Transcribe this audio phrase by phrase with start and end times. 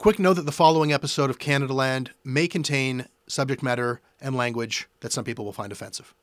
[0.00, 5.12] Quick note that the following episode of Canadaland may contain subject matter and language that
[5.12, 6.14] some people will find offensive.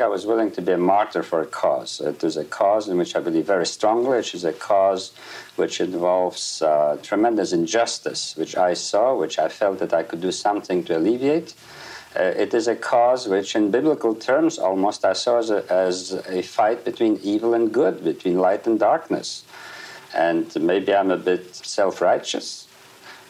[0.00, 2.00] I was willing to be a martyr for a cause.
[2.00, 5.10] It is a cause in which I believe very strongly, which is a cause
[5.56, 10.30] which involves uh, tremendous injustice, which I saw, which I felt that I could do
[10.30, 11.52] something to alleviate.
[12.14, 16.12] Uh, it is a cause which, in biblical terms, almost I saw as a, as
[16.28, 19.42] a fight between evil and good, between light and darkness.
[20.14, 22.68] And maybe I'm a bit self righteous,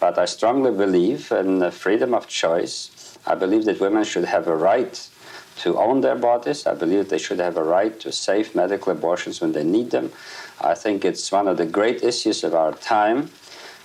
[0.01, 3.17] but I strongly believe in freedom of choice.
[3.27, 5.09] I believe that women should have a right
[5.59, 6.67] to own their bodies.
[6.67, 10.13] I believe they should have a right to safe medical abortions when they need them.
[10.61, 13.31] I think it's one of the great issues of our time.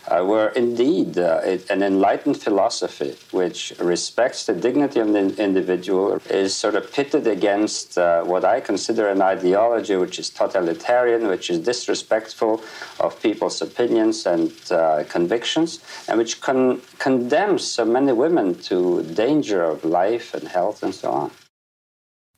[0.06, 6.20] Uh, where indeed uh, it, an enlightened philosophy which respects the dignity of the individual
[6.30, 11.50] is sort of pitted against uh, what I consider an ideology which is totalitarian, which
[11.50, 12.62] is disrespectful
[13.00, 15.80] of people's opinions and uh, convictions,
[16.10, 21.12] and which con- condemns so many women to danger of life and health and so
[21.12, 21.32] on.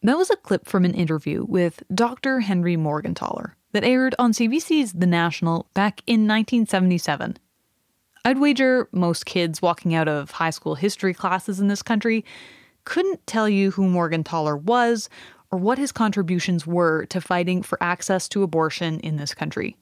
[0.03, 2.41] That was a clip from an interview with Dr.
[2.41, 7.37] Henry Morgentaler that aired on CBC's The National back in 1977.
[8.23, 12.25] I'd wager most kids walking out of high school history classes in this country
[12.85, 15.09] couldn't tell you who Morgentaler was
[15.51, 19.75] or what his contributions were to fighting for access to abortion in this country.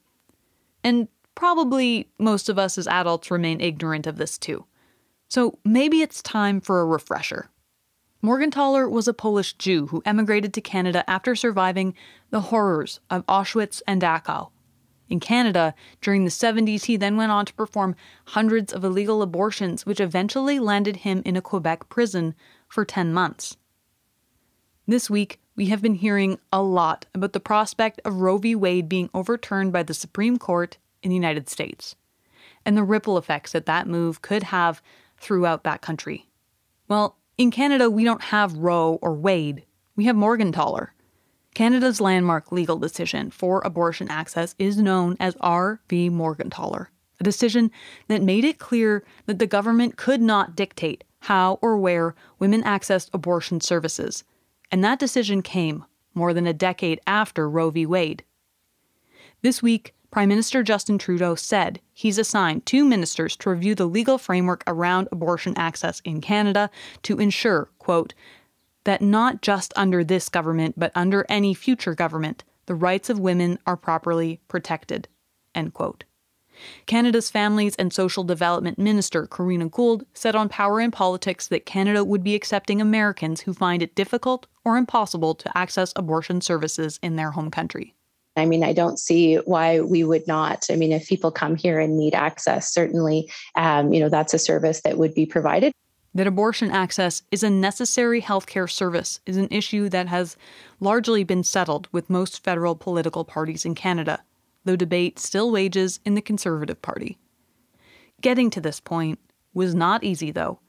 [0.82, 4.64] And probably most of us as adults remain ignorant of this too.
[5.28, 7.48] So maybe it's time for a refresher.
[8.24, 11.94] Morgentaler was a Polish Jew who emigrated to Canada after surviving
[12.30, 14.48] the horrors of Auschwitz and Dachau.
[15.10, 17.94] In Canada, during the 70s, he then went on to perform
[18.28, 22.34] hundreds of illegal abortions, which eventually landed him in a Quebec prison
[22.66, 23.58] for 10 months.
[24.86, 28.54] This week, we have been hearing a lot about the prospect of Roe v.
[28.54, 31.94] Wade being overturned by the Supreme Court in the United States,
[32.64, 34.80] and the ripple effects that that move could have
[35.18, 36.26] throughout that country.
[36.88, 39.64] Well, in Canada, we don't have Roe or Wade,
[39.96, 40.88] we have Morgentaler.
[41.54, 46.88] Canada's landmark legal decision for abortion access is known as R v Morgentaler,
[47.20, 47.70] a decision
[48.08, 53.08] that made it clear that the government could not dictate how or where women accessed
[53.12, 54.24] abortion services.
[54.72, 57.86] And that decision came more than a decade after Roe v.
[57.86, 58.24] Wade.
[59.42, 64.16] This week, Prime Minister Justin Trudeau said he's assigned two ministers to review the legal
[64.16, 66.70] framework around abortion access in Canada
[67.02, 68.14] to ensure, quote,
[68.84, 73.58] that not just under this government, but under any future government, the rights of women
[73.66, 75.08] are properly protected,
[75.52, 76.04] end quote.
[76.86, 82.04] Canada's Families and Social Development Minister, Karina Gould, said on Power and Politics that Canada
[82.04, 87.16] would be accepting Americans who find it difficult or impossible to access abortion services in
[87.16, 87.93] their home country.
[88.36, 90.66] I mean, I don't see why we would not.
[90.70, 94.38] I mean, if people come here and need access, certainly, um, you know, that's a
[94.38, 95.72] service that would be provided.
[96.14, 100.36] That abortion access is a necessary healthcare service is an issue that has
[100.78, 104.22] largely been settled with most federal political parties in Canada,
[104.64, 107.18] though debate still wages in the Conservative Party.
[108.20, 109.18] Getting to this point
[109.54, 110.60] was not easy, though.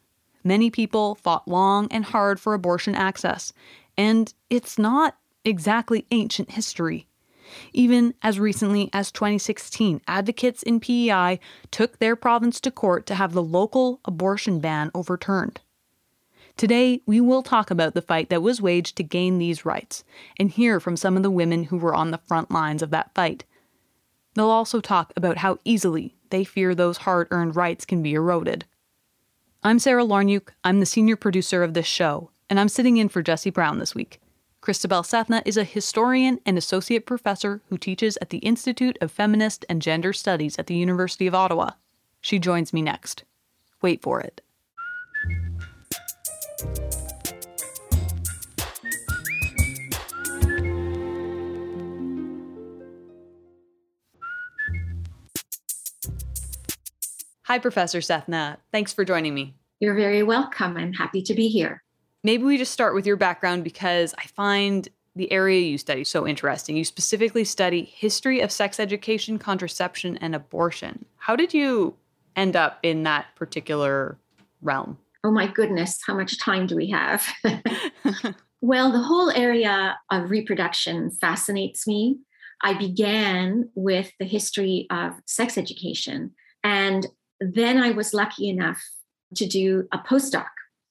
[0.44, 3.53] Many people fought long and hard for abortion access,
[3.97, 7.08] and it's not exactly ancient history.
[7.73, 11.39] Even as recently as 2016, advocates in PEI
[11.72, 15.61] took their province to court to have the local abortion ban overturned.
[16.57, 20.05] Today, we will talk about the fight that was waged to gain these rights
[20.39, 23.13] and hear from some of the women who were on the front lines of that
[23.13, 23.44] fight.
[24.35, 28.66] They'll also talk about how easily they fear those hard earned rights can be eroded.
[29.63, 30.50] I'm Sarah Larnuk.
[30.63, 33.95] I'm the senior producer of this show, and I'm sitting in for Jesse Brown this
[33.95, 34.19] week.
[34.66, 39.64] Christabel Sethna is a historian and associate professor who teaches at the Institute of Feminist
[39.70, 41.74] and Gender Studies at the University of Ottawa.
[42.20, 43.26] She joins me next.
[43.84, 44.42] Wait for it.
[57.44, 58.58] Hi, Professor Sethna.
[58.72, 59.53] Thanks for joining me.
[59.79, 60.76] You're very welcome.
[60.76, 61.84] I'm happy to be here
[62.25, 66.27] maybe we just start with your background because I find the area you study so
[66.27, 66.75] interesting.
[66.75, 71.05] You specifically study history of sex education, contraception, and abortion.
[71.17, 71.95] How did you
[72.35, 74.17] end up in that particular
[74.61, 74.97] realm?
[75.23, 77.25] Oh my goodness, how much time do we have?
[78.61, 82.17] well, the whole area of reproduction fascinates me.
[82.63, 86.31] I began with the history of sex education.
[86.63, 87.05] And
[87.39, 88.83] then I was lucky enough
[89.35, 90.45] to do a postdoc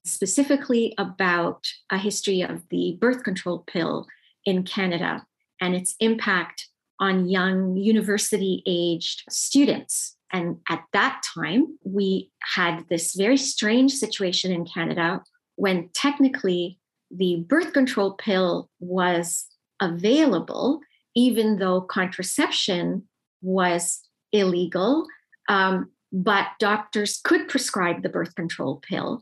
[0.04, 4.06] specifically about a history of the birth control pill
[4.44, 5.26] in Canada
[5.60, 6.68] and its impact
[7.00, 10.16] on young university aged students.
[10.32, 15.22] And at that time, we had this very strange situation in Canada
[15.56, 16.78] when technically
[17.10, 19.46] the birth control pill was
[19.80, 20.80] available,
[21.14, 23.04] even though contraception
[23.42, 24.00] was
[24.32, 25.06] illegal.
[25.48, 29.20] Um, but doctors could prescribe the birth control pill.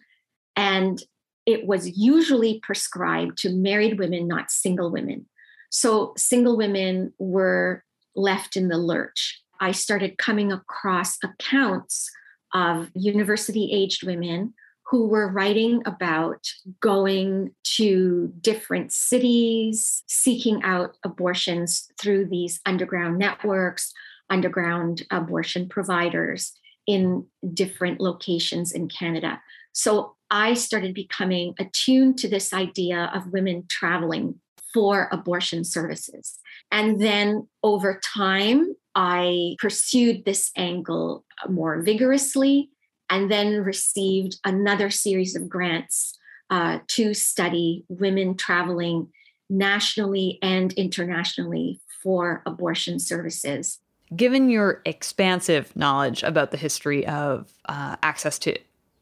[0.57, 1.03] And
[1.47, 5.27] it was usually prescribed to married women, not single women.
[5.71, 7.85] So single women were
[8.15, 9.41] left in the lurch.
[9.61, 12.11] I started coming across accounts
[12.55, 14.55] of university aged women
[14.93, 16.47] who were writing about
[16.81, 23.93] going to different cities, seeking out abortions through these underground networks,
[24.29, 26.53] underground abortion providers
[26.87, 27.25] in
[27.55, 29.41] different locations in Canada.
[29.73, 34.41] So I started becoming attuned to this idea of women traveling
[34.73, 36.39] for abortion services.
[36.71, 42.71] And then over time, I pursued this angle more vigorously
[43.11, 46.19] and then received another series of grants
[46.49, 49.09] uh, to study women traveling
[49.51, 53.81] nationally and internationally for abortion services.
[54.17, 58.57] Given your expansive knowledge about the history of uh, access to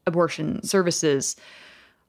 [0.07, 1.35] abortion services,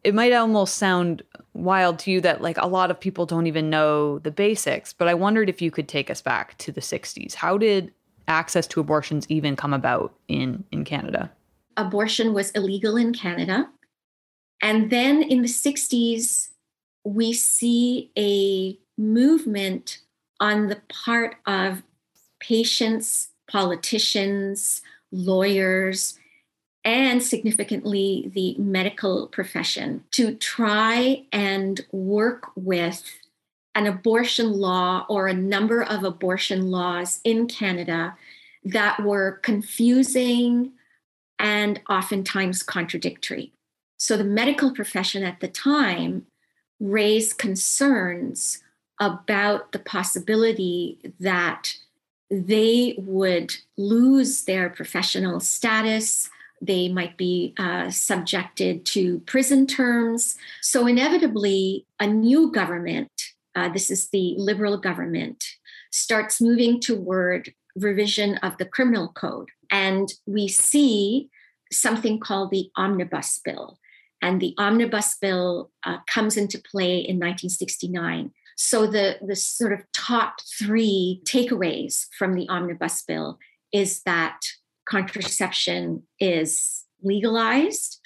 [0.04, 1.22] it might almost sound
[1.54, 5.08] wild to you that like a lot of people don't even know the basics, but
[5.08, 7.34] I wondered if you could take us back to the 60s.
[7.34, 7.92] How did
[8.28, 11.30] access to abortions even come about in in Canada?
[11.76, 13.68] Abortion was illegal in Canada.
[14.60, 16.48] And then in the 60s
[17.04, 19.98] we see a movement
[20.40, 21.82] on the part of
[22.40, 26.18] patients, politicians, lawyers,
[26.84, 33.18] and significantly the medical profession to try and work with
[33.74, 38.16] an abortion law or a number of abortion laws in Canada
[38.64, 40.72] that were confusing
[41.38, 43.52] and oftentimes contradictory.
[43.96, 46.26] So the medical profession at the time
[46.80, 48.62] raised concerns
[49.00, 51.76] about the possibility that
[52.30, 56.28] they would lose their professional status
[56.62, 60.36] they might be uh, subjected to prison terms.
[60.62, 63.10] So, inevitably, a new government,
[63.56, 65.44] uh, this is the Liberal government,
[65.90, 69.48] starts moving toward revision of the criminal code.
[69.70, 71.28] And we see
[71.72, 73.78] something called the Omnibus Bill.
[74.20, 78.30] And the Omnibus Bill uh, comes into play in 1969.
[78.56, 83.38] So, the, the sort of top three takeaways from the Omnibus Bill
[83.72, 84.38] is that
[84.88, 88.00] contraception is legalized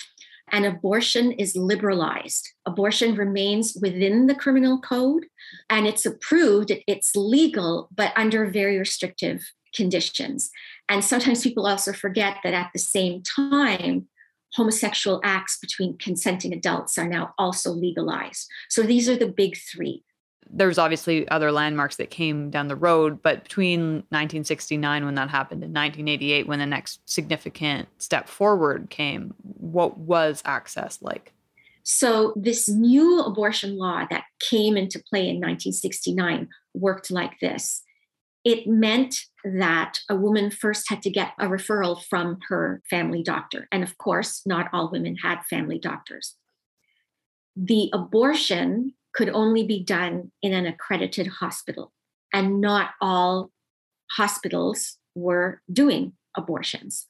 [0.53, 2.49] and abortion is liberalized.
[2.67, 5.27] Abortion remains within the criminal code
[5.69, 9.43] and it's approved, it's legal, but under very restrictive
[9.75, 10.51] conditions.
[10.89, 14.07] And sometimes people also forget that at the same time,
[14.55, 18.49] homosexual acts between consenting adults are now also legalized.
[18.71, 20.05] So these are the big three
[20.51, 25.63] there's obviously other landmarks that came down the road, but between 1969 when that happened
[25.63, 31.33] and 1988 when the next significant step forward came, what was access like?
[31.83, 37.83] So this new abortion law that came into play in 1969 worked like this.
[38.45, 43.69] It meant that a woman first had to get a referral from her family doctor.
[43.71, 46.35] And of course, not all women had family doctors.
[47.55, 51.93] The abortion could only be done in an accredited hospital.
[52.33, 53.51] And not all
[54.11, 57.07] hospitals were doing abortions.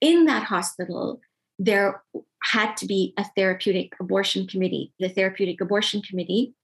[0.00, 1.20] In that hospital,
[1.58, 2.02] there
[2.44, 4.92] had to be a therapeutic abortion committee.
[5.00, 6.54] The therapeutic abortion committee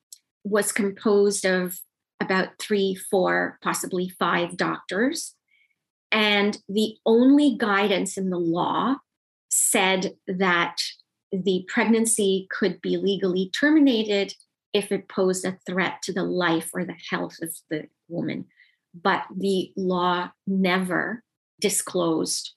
[0.45, 1.81] was composed of
[2.21, 5.35] about three, four, possibly five doctors.
[6.13, 8.97] And the only guidance in the law
[9.51, 10.77] said that
[11.33, 14.35] the pregnancy could be legally terminated
[14.73, 18.47] if it posed a threat to the life or the health of the woman.
[18.95, 21.23] But the law never
[21.61, 22.53] disclosed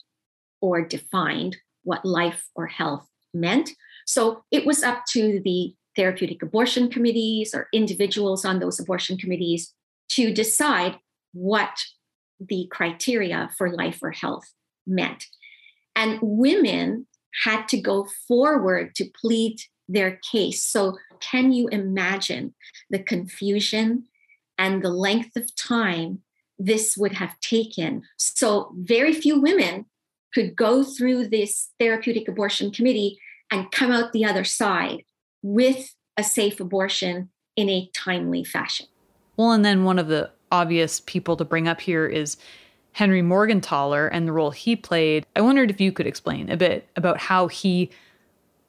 [0.62, 3.70] or defined what life or health meant.
[4.06, 9.74] So it was up to the therapeutic abortion committees or individuals on those abortion committees
[10.10, 10.98] to decide
[11.34, 11.78] what
[12.40, 14.46] the criteria for life or health
[14.86, 15.26] meant.
[15.96, 17.08] And women
[17.44, 19.58] had to go forward to plead
[19.88, 20.64] their case.
[20.64, 22.54] So, can you imagine
[22.90, 24.06] the confusion
[24.58, 26.22] and the length of time
[26.58, 28.04] this would have taken?
[28.18, 29.86] So, very few women
[30.34, 33.18] could go through this therapeutic abortion committee
[33.52, 35.04] and come out the other side
[35.42, 38.88] with a safe abortion in a timely fashion.
[39.38, 42.38] Well, and then one of the obvious people to bring up here is
[42.94, 45.26] Henry Morgentaler and the role he played.
[45.36, 47.92] I wondered if you could explain a bit about how he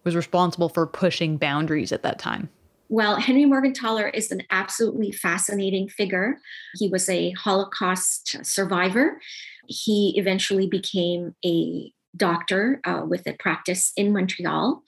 [0.06, 2.48] was responsible for pushing boundaries at that time.
[2.88, 6.38] Well, Henry Morgentaler is an absolutely fascinating figure.
[6.78, 9.20] He was a Holocaust survivor.
[9.66, 14.82] He eventually became a doctor uh, with a practice in Montreal.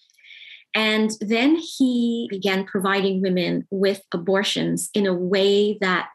[0.74, 6.10] And then he began providing women with abortions in a way that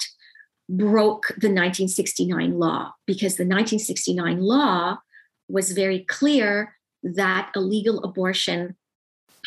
[0.69, 4.99] broke the 1969 law, because the 1969 law
[5.49, 8.77] was very clear that illegal abortion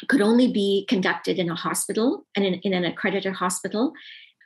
[0.09, 3.93] could only be conducted in a hospital and in, in an accredited hospital.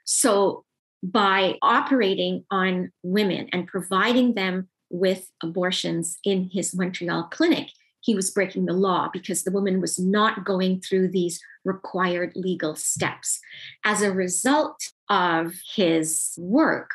[0.05, 0.65] So,
[1.03, 7.69] by operating on women and providing them with abortions in his Montreal clinic,
[8.01, 12.75] he was breaking the law because the woman was not going through these required legal
[12.75, 13.41] steps.
[13.85, 16.91] As a result of his work,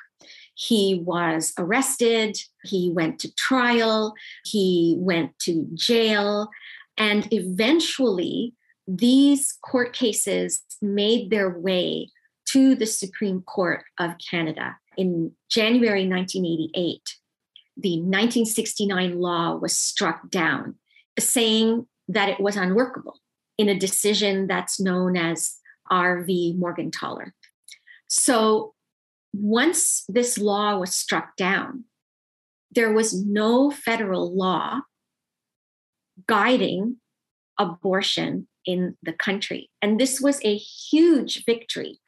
[0.55, 4.13] he was arrested, he went to trial,
[4.45, 6.49] he went to jail,
[6.97, 8.53] and eventually
[8.87, 12.09] these court cases made their way
[12.49, 14.77] to the Supreme Court of Canada.
[14.97, 17.01] In January 1988,
[17.77, 20.75] the 1969 law was struck down
[21.19, 23.19] saying that it was unworkable
[23.57, 25.55] in a decision that's known as
[25.89, 26.57] R.V.
[26.59, 27.31] Morgentaler.
[28.07, 28.73] So
[29.33, 31.85] once this law was struck down,
[32.71, 34.81] there was no federal law
[36.27, 36.97] guiding
[37.59, 39.69] abortion in the country.
[39.81, 41.99] And this was a huge victory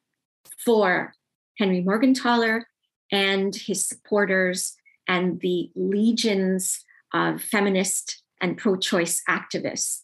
[0.64, 1.14] for
[1.58, 2.64] Henry Morgentaler
[3.12, 4.76] and his supporters
[5.08, 6.84] and the legions
[7.14, 10.02] of feminist and pro choice activists.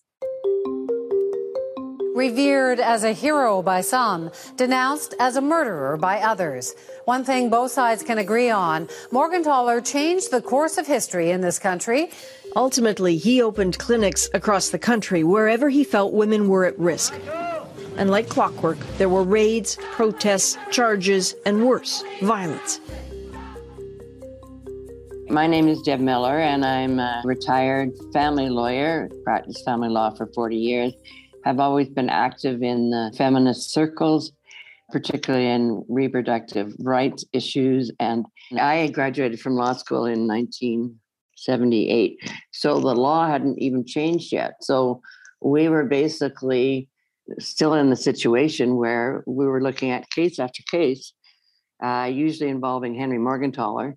[2.15, 6.75] Revered as a hero by some, denounced as a murderer by others.
[7.05, 11.57] One thing both sides can agree on Morgentaler changed the course of history in this
[11.57, 12.11] country.
[12.55, 17.13] Ultimately, he opened clinics across the country wherever he felt women were at risk.
[17.97, 22.79] And like clockwork, there were raids, protests, charges, and worse, violence.
[25.29, 30.27] My name is Deb Miller, and I'm a retired family lawyer, practiced family law for
[30.27, 30.93] 40 years.
[31.45, 34.31] I've always been active in the feminist circles,
[34.91, 37.91] particularly in reproductive rights issues.
[37.99, 38.27] And
[38.59, 40.27] I graduated from law school in
[41.47, 42.19] 1978.
[42.51, 44.55] So the law hadn't even changed yet.
[44.61, 45.01] So
[45.41, 46.89] we were basically
[47.39, 51.13] still in the situation where we were looking at case after case,
[51.83, 53.93] uh, usually involving Henry Morgentaler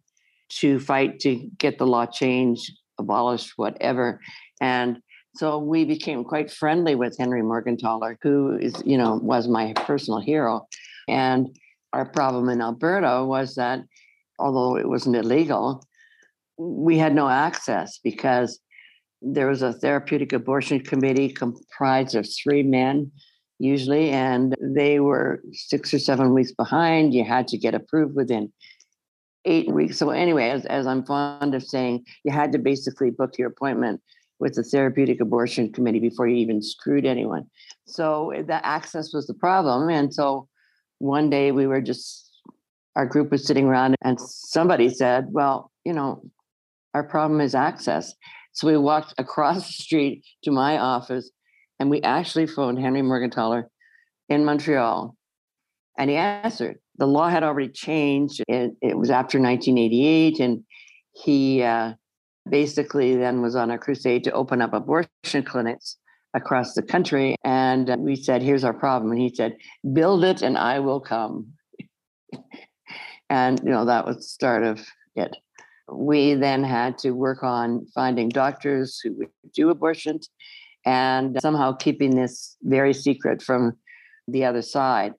[0.49, 4.21] to fight to get the law changed, abolished, whatever.
[4.61, 4.99] And
[5.35, 10.21] so we became quite friendly with Henry Morgentaler, who is, you know, was my personal
[10.21, 10.67] hero.
[11.09, 11.49] And
[11.93, 13.81] our problem in Alberta was that
[14.39, 15.86] although it wasn't illegal,
[16.59, 18.61] we had no access because
[19.23, 23.11] there was a therapeutic abortion committee comprised of three men
[23.59, 28.53] usually and they were six or seven weeks behind you had to get approved within
[29.47, 29.97] eight weeks.
[29.97, 34.03] So anyway, as, as I'm fond of saying, you had to basically book your appointment
[34.39, 37.47] with the therapeutic abortion committee before you even screwed anyone.
[37.87, 39.89] So the access was the problem.
[39.89, 40.49] And so
[40.99, 42.31] one day we were just,
[42.97, 46.23] our group was sitting around and somebody said, well, you know,
[46.97, 48.15] our problem is access.
[48.53, 51.31] So we walked across the street to my office
[51.79, 53.65] and we actually phoned Henry Morgentaler
[54.29, 55.15] in Montreal
[55.99, 58.43] and he answered the law had already changed.
[58.49, 60.65] It, it was after 1988, and
[61.13, 61.93] he uh,
[62.49, 65.97] basically then was on a crusade to open up abortion clinics
[66.35, 67.37] across the country.
[67.45, 69.57] And we said, "Here's our problem," and he said,
[69.93, 71.53] "Build it, and I will come."
[73.31, 74.81] and you know that was the start of
[75.15, 75.37] it.
[75.91, 80.29] We then had to work on finding doctors who would do abortions
[80.85, 83.77] and somehow keeping this very secret from
[84.29, 85.15] the other side.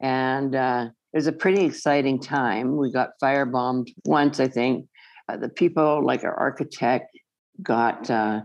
[0.00, 2.76] And uh, it was a pretty exciting time.
[2.76, 4.86] We got firebombed once, I think.
[5.28, 7.16] Uh, the people, like our architect,
[7.62, 8.40] got uh,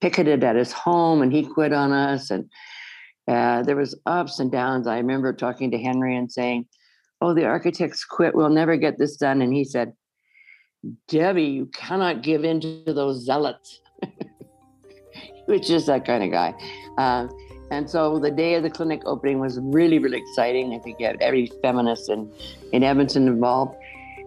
[0.00, 2.30] picketed at his home, and he quit on us.
[2.30, 2.50] And
[3.28, 4.86] uh, there was ups and downs.
[4.86, 6.66] I remember talking to Henry and saying,
[7.20, 8.34] "Oh, the architects quit.
[8.34, 9.92] We'll never get this done." And he said,
[11.08, 13.80] "Debbie, you cannot give in to those zealots."
[15.46, 16.54] Which is that kind of guy.
[16.96, 17.28] Uh,
[17.70, 20.74] and so the day of the clinic opening was really, really exciting.
[20.74, 22.30] I think you had every feminist in,
[22.72, 23.76] in Edmonton involved.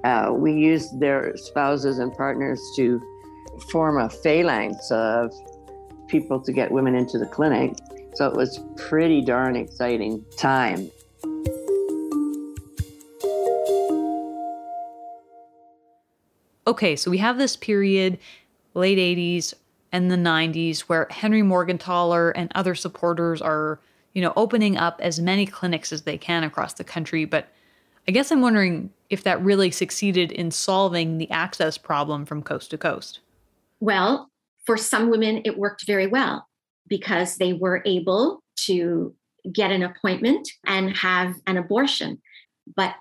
[0.03, 3.01] Uh, we used their spouses and partners to
[3.71, 5.33] form a phalanx of
[6.07, 7.75] people to get women into the clinic.
[8.15, 10.91] So it was pretty darn exciting time.
[16.67, 18.19] Okay, so we have this period,
[18.73, 19.53] late 80s
[19.93, 23.79] and the 90s, where Henry Morgentaler and other supporters are,
[24.13, 27.23] you know, opening up as many clinics as they can across the country.
[27.23, 27.47] But
[28.05, 32.69] I guess I'm wondering if that really succeeded in solving the access problem from coast
[32.71, 33.21] to coast.
[33.79, 34.29] Well,
[34.65, 36.47] for some women, it worked very well
[36.89, 39.15] because they were able to
[39.53, 42.21] get an appointment and have an abortion.
[42.75, 42.93] But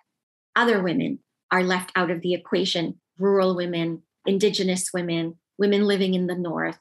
[0.55, 1.19] other women
[1.51, 6.81] are left out of the equation rural women, Indigenous women, women living in the North,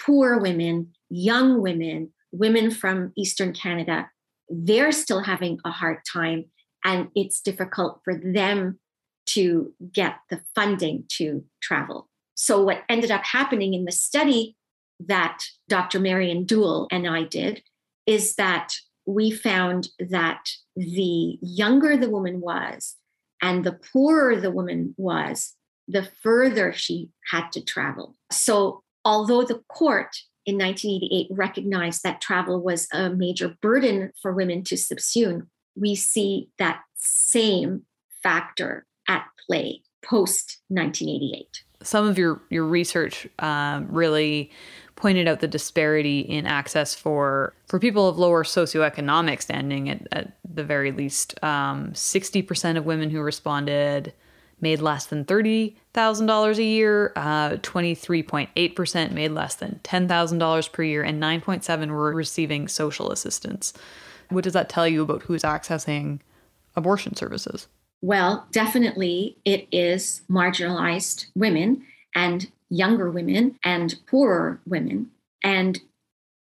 [0.00, 4.10] poor women, young women, women from Eastern Canada.
[4.48, 6.46] They're still having a hard time,
[6.84, 8.78] and it's difficult for them
[9.26, 12.08] to get the funding to travel.
[12.34, 14.56] So, what ended up happening in the study
[15.00, 15.98] that Dr.
[15.98, 17.62] Marion Doull and I did
[18.06, 18.74] is that
[19.06, 22.96] we found that the younger the woman was
[23.44, 25.52] and the poorer the woman was,
[25.86, 28.16] the further she had to travel.
[28.32, 34.64] So, although the court in 1988 recognized that travel was a major burden for women
[34.64, 37.82] to subsume, we see that same
[38.22, 44.50] factor at play post 1988 some of your your research um, really
[44.96, 49.90] pointed out the disparity in access for for people of lower socioeconomic standing.
[49.90, 54.12] At, at the very least, um, sixty um, percent of women who responded
[54.60, 57.12] made less than thirty thousand dollars a year.
[57.16, 61.20] Uh, Twenty three point eight percent made less than ten thousand dollars per year, and
[61.20, 63.72] nine point seven were receiving social assistance.
[64.30, 66.20] What does that tell you about who's accessing
[66.76, 67.68] abortion services?
[68.04, 75.10] Well, definitely it is marginalized women and younger women and poorer women.
[75.42, 75.80] And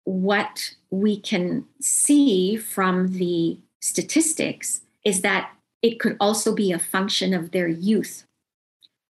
[0.04, 7.34] what we can see from the statistics is that it could also be a function
[7.34, 8.26] of their youth.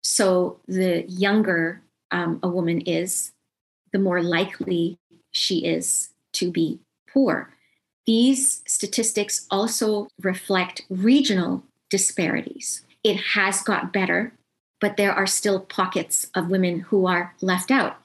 [0.04, 3.32] So the younger um, a woman is,
[3.94, 4.98] the more likely
[5.32, 7.54] she is to be poor.
[8.06, 12.84] These statistics also reflect regional disparities.
[13.04, 14.34] It has got better,
[14.80, 17.98] but there are still pockets of women who are left out.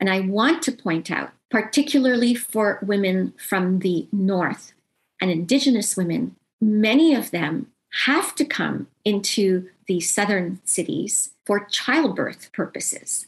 [0.00, 4.72] And I want to point out, particularly for women from the North
[5.20, 7.68] and Indigenous women, many of them
[8.06, 13.26] have to come into the southern cities for childbirth purposes,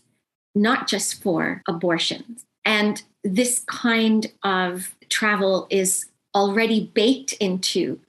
[0.55, 2.45] not just for abortions.
[2.65, 8.01] And this kind of travel is already baked into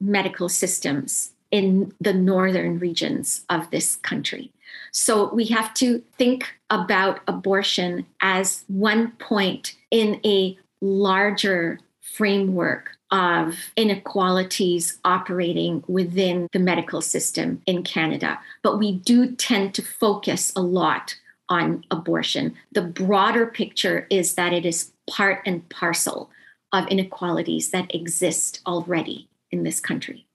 [0.00, 4.50] medical systems in the northern regions of this country.
[4.92, 13.56] So we have to think about abortion as one point in a larger framework of
[13.76, 18.38] inequalities operating within the medical system in Canada.
[18.62, 21.14] But we do tend to focus a lot
[21.48, 22.54] on abortion.
[22.72, 26.30] The broader picture is that it is part and parcel
[26.72, 30.26] of inequalities that exist already in this country.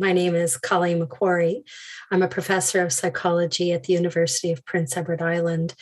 [0.00, 1.62] My name is Colleen MacQuarrie.
[2.10, 5.74] I'm a professor of psychology at the University of Prince Edward Island,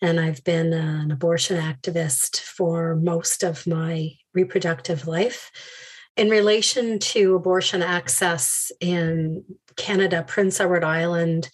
[0.00, 5.52] and I've been an abortion activist for most of my reproductive life.
[6.16, 9.44] In relation to abortion access in
[9.76, 11.50] Canada, Prince Edward Island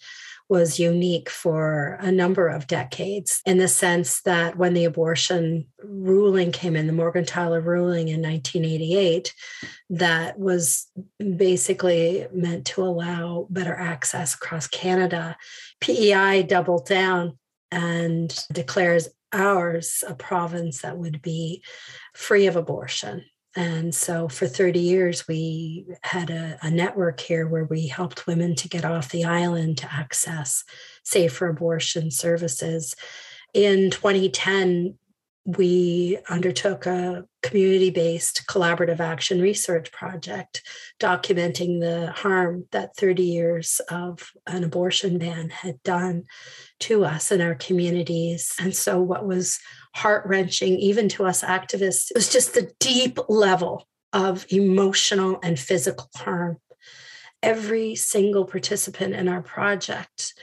[0.49, 6.51] was unique for a number of decades in the sense that when the abortion ruling
[6.51, 9.33] came in, the Morgentaler ruling in 1988,
[9.89, 10.87] that was
[11.37, 15.37] basically meant to allow better access across Canada.
[15.81, 17.37] PEI doubled down
[17.71, 21.63] and declares ours a province that would be
[22.13, 23.25] free of abortion.
[23.55, 28.55] And so for 30 years, we had a, a, network here where we helped women
[28.55, 30.63] to get off the island to access
[31.03, 32.95] safer abortion services.
[33.53, 34.95] In 2010,
[35.45, 40.61] we undertook a community based collaborative action research project
[40.99, 46.23] documenting the harm that 30 years of an abortion ban had done
[46.79, 48.53] to us and our communities.
[48.59, 49.59] And so, what was
[49.93, 55.59] heart wrenching, even to us activists, it was just the deep level of emotional and
[55.59, 56.57] physical harm.
[57.41, 60.33] Every single participant in our project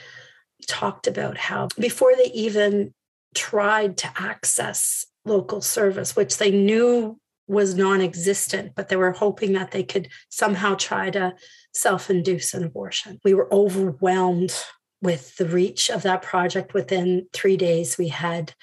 [0.67, 2.93] talked about how before they even
[3.33, 9.71] tried to access local service, which they knew was non-existent but they were hoping that
[9.71, 11.33] they could somehow try to
[11.73, 14.55] self-induce an abortion we were overwhelmed
[15.01, 18.53] with the reach of that project within three days we had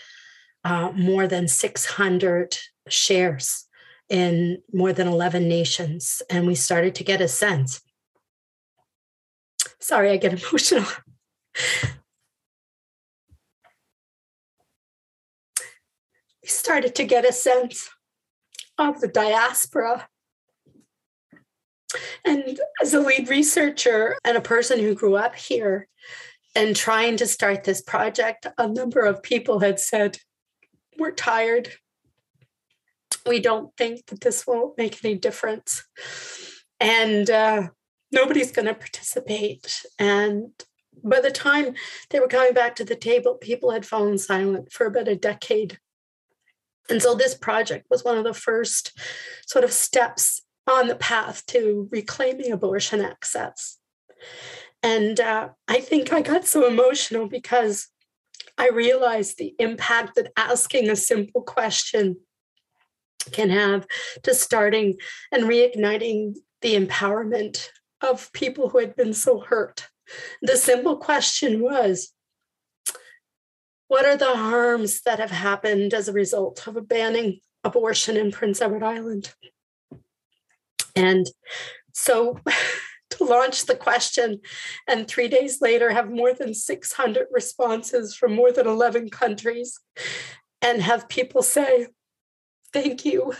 [0.64, 2.56] uh, more than 600
[2.88, 3.66] shares
[4.08, 7.82] in more than 11 nations and we started to get a sense
[9.80, 10.86] sorry i get emotional
[16.42, 17.90] we started to get a sense
[18.78, 20.08] of the diaspora.
[22.24, 25.88] And as a lead researcher and a person who grew up here
[26.54, 30.18] and trying to start this project, a number of people had said,
[30.98, 31.70] We're tired.
[33.26, 35.84] We don't think that this will make any difference.
[36.80, 37.68] And uh,
[38.12, 39.82] nobody's going to participate.
[39.98, 40.50] And
[41.04, 41.74] by the time
[42.10, 45.78] they were coming back to the table, people had fallen silent for about a decade.
[46.90, 48.98] And so this project was one of the first
[49.46, 53.78] sort of steps on the path to reclaiming abortion access.
[54.82, 57.88] And uh, I think I got so emotional because
[58.58, 62.16] I realized the impact that asking a simple question
[63.32, 63.86] can have
[64.24, 64.96] to starting
[65.32, 67.68] and reigniting the empowerment
[68.00, 69.88] of people who had been so hurt.
[70.42, 72.12] The simple question was
[73.86, 78.30] what are the harms that have happened as a result of a banning abortion in
[78.30, 79.34] Prince Edward Island?
[80.94, 81.26] And
[81.92, 82.40] so
[83.24, 84.40] to launch the question
[84.86, 89.80] and three days later have more than 600 responses from more than 11 countries
[90.62, 91.88] and have people say,
[92.72, 93.32] Thank you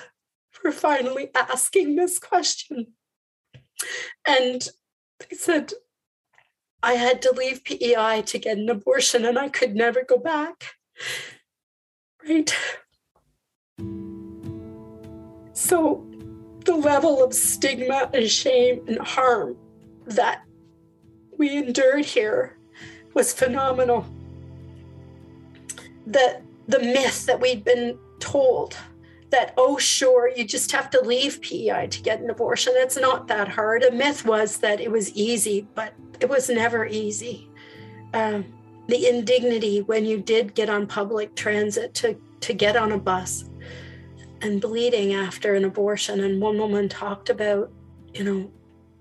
[0.50, 2.94] for finally asking this question.
[4.26, 4.66] And
[5.20, 5.72] they said,
[6.82, 10.72] I had to leave PEI to get an abortion and I could never go back.
[12.26, 12.56] Right?
[15.52, 16.06] So,
[16.64, 19.56] the level of stigma and shame and harm
[20.08, 20.44] that
[21.36, 22.58] we endured here
[23.14, 24.06] was phenomenal.
[26.06, 28.76] The, the myth that we'd been told
[29.30, 32.72] that, oh, sure, you just have to leave PEI to get an abortion.
[32.76, 33.82] It's not that hard.
[33.82, 37.50] A myth was that it was easy, but it was never easy.
[38.14, 38.46] Um,
[38.88, 43.44] the indignity when you did get on public transit to, to get on a bus
[44.40, 46.20] and bleeding after an abortion.
[46.20, 47.70] And one woman talked about,
[48.14, 48.50] you know,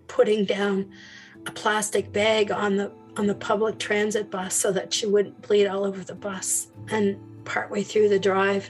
[0.07, 0.91] putting down
[1.45, 5.65] a plastic bag on the on the public transit bus so that she wouldn't bleed
[5.65, 6.67] all over the bus.
[6.89, 8.69] And partway through the drive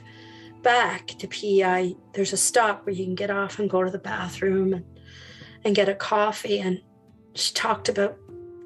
[0.62, 3.98] back to PEI, there's a stop where you can get off and go to the
[3.98, 4.84] bathroom and,
[5.64, 6.60] and get a coffee.
[6.60, 6.80] And
[7.34, 8.18] she talked about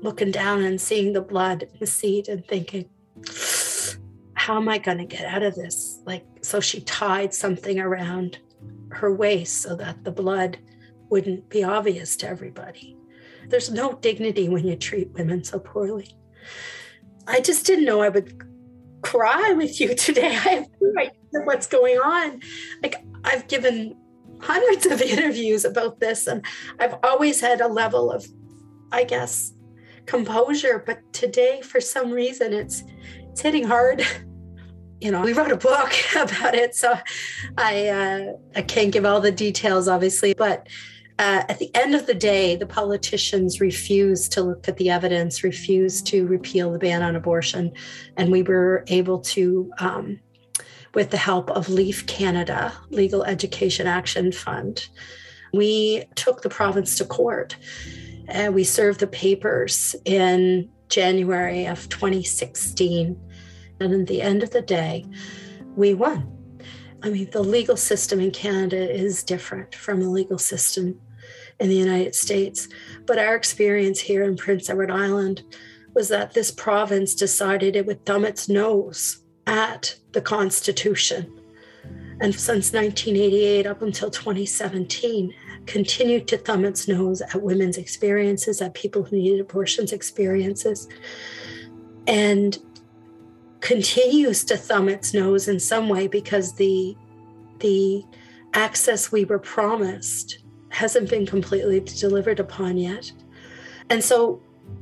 [0.02, 2.88] looking down and seeing the blood in the seat and thinking,
[4.34, 6.00] how am I going to get out of this?
[6.04, 8.38] Like, so she tied something around
[8.90, 10.58] her waist so that the blood
[11.12, 12.96] wouldn't be obvious to everybody.
[13.48, 16.08] There's no dignity when you treat women so poorly.
[17.26, 18.42] I just didn't know I would
[19.02, 20.28] cry with you today.
[20.46, 22.40] I have no idea what's going on.
[22.82, 23.94] Like, I've given
[24.40, 26.46] hundreds of interviews about this, and
[26.80, 28.24] I've always had a level of,
[28.90, 29.52] I guess,
[30.06, 32.82] composure but today for some reason it's
[33.30, 34.04] it's hitting hard
[35.00, 36.98] you know we wrote a book about it so
[37.56, 40.66] i uh, i can't give all the details obviously but
[41.22, 45.44] uh, at the end of the day the politicians refused to look at the evidence
[45.44, 47.72] refused to repeal the ban on abortion
[48.16, 50.18] and we were able to um,
[50.94, 54.88] with the help of leaf canada legal education action fund
[55.52, 57.56] we took the province to court
[58.28, 63.18] and we served the papers in January of 2016.
[63.80, 65.04] And at the end of the day,
[65.74, 66.28] we won.
[67.02, 71.00] I mean, the legal system in Canada is different from the legal system
[71.62, 72.68] in the United States.
[73.06, 75.42] But our experience here in Prince Edward Island
[75.94, 81.32] was that this province decided it would thumb its nose at the Constitution.
[82.20, 85.32] And since 1988 up until 2017,
[85.66, 90.88] continued to thumb its nose at women's experiences, at people who needed abortions experiences,
[92.08, 92.58] and
[93.60, 96.96] continues to thumb its nose in some way because the
[97.60, 98.02] the
[98.54, 100.41] access we were promised
[100.72, 103.12] hasn't been completely delivered upon yet.
[103.90, 104.40] And so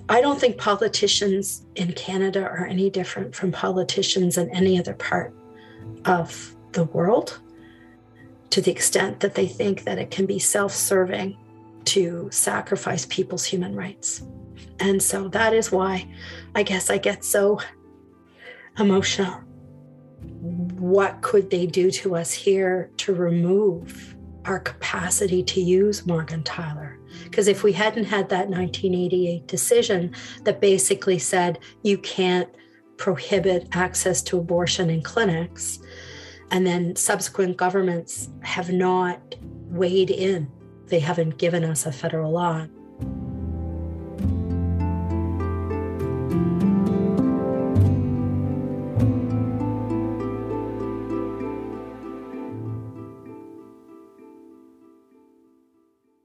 [0.09, 5.35] I don't think politicians in Canada are any different from politicians in any other part
[6.05, 7.41] of the world
[8.51, 11.37] to the extent that they think that it can be self serving
[11.87, 14.23] to sacrifice people's human rights.
[14.79, 16.09] And so that is why
[16.55, 17.61] I guess I get so
[18.79, 19.41] emotional.
[20.23, 26.97] What could they do to us here to remove our capacity to use Morgentaler.
[27.25, 32.49] Because if we hadn't had that 1988 decision that basically said you can't
[32.97, 35.81] prohibit access to abortion in clinics,
[36.51, 39.37] and then subsequent governments have not
[39.69, 40.51] weighed in,
[40.87, 42.67] they haven't given us a federal law.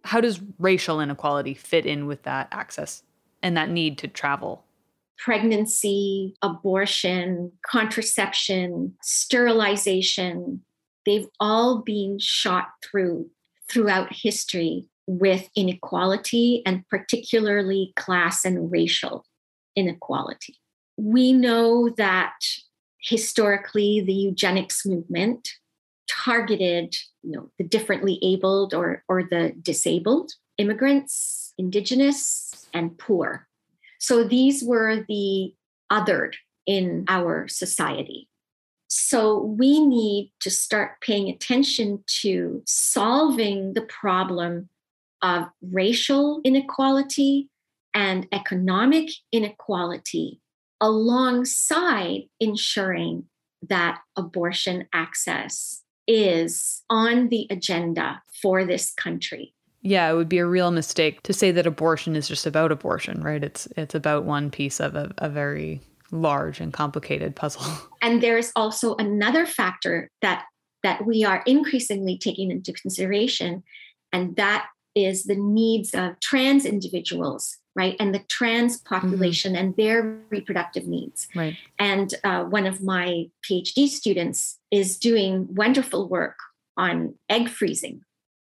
[0.05, 3.03] How does racial inequality fit in with that access
[3.41, 4.63] and that need to travel?
[5.17, 10.61] Pregnancy, abortion, contraception, sterilization,
[11.05, 13.29] they've all been shot through
[13.69, 19.25] throughout history with inequality and particularly class and racial
[19.75, 20.57] inequality.
[20.97, 22.35] We know that
[23.01, 25.49] historically the eugenics movement
[26.07, 33.47] targeted you know the differently abled or or the disabled immigrants indigenous and poor.
[33.99, 35.53] So these were the
[35.91, 36.33] othered
[36.65, 38.29] in our society.
[38.87, 44.69] So we need to start paying attention to solving the problem
[45.21, 47.49] of racial inequality
[47.93, 50.39] and economic inequality
[50.81, 53.25] alongside ensuring
[53.67, 59.53] that abortion access is on the agenda for this country.
[59.81, 63.21] Yeah, it would be a real mistake to say that abortion is just about abortion,
[63.21, 63.43] right?
[63.43, 67.63] It's it's about one piece of a, a very large and complicated puzzle.
[68.01, 70.45] And there's also another factor that
[70.83, 73.63] that we are increasingly taking into consideration,
[74.13, 78.95] and that is the needs of trans individuals right and the trans mm-hmm.
[78.95, 79.65] population mm-hmm.
[79.65, 86.07] and their reproductive needs right and uh, one of my phd students is doing wonderful
[86.07, 86.37] work
[86.77, 88.01] on egg freezing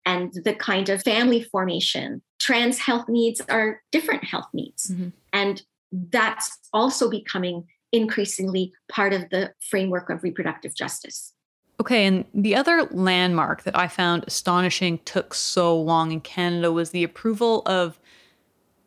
[0.05, 5.09] and the kind of family formation trans health needs are different health needs mm-hmm.
[5.33, 11.33] and that's also becoming increasingly part of the framework of reproductive justice
[11.81, 16.89] Okay, and the other landmark that I found astonishing took so long in Canada was
[16.89, 17.99] the approval of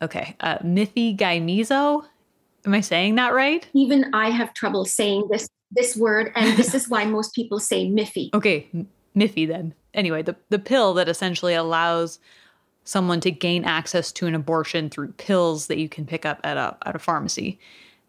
[0.03, 2.05] Okay, uh, mifegymiso.
[2.67, 3.67] Am I saying that right?
[3.73, 7.87] Even I have trouble saying this this word, and this is why most people say
[7.89, 8.31] Miffy.
[8.35, 8.69] Okay,
[9.17, 9.75] Miffy then.
[9.95, 12.19] Anyway, the the pill that essentially allows
[12.85, 16.57] someone to gain access to an abortion through pills that you can pick up at
[16.57, 17.59] a at a pharmacy.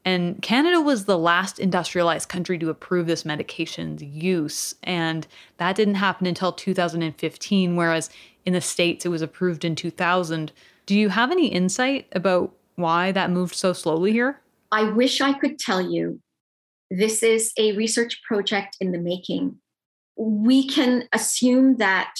[0.05, 4.75] And Canada was the last industrialized country to approve this medication's use.
[4.83, 5.25] And
[5.57, 8.09] that didn't happen until 2015, whereas
[8.45, 10.51] in the States it was approved in 2000.
[10.85, 14.41] Do you have any insight about why that moved so slowly here?
[14.71, 16.19] I wish I could tell you.
[16.89, 19.57] This is a research project in the making.
[20.15, 22.15] We can assume that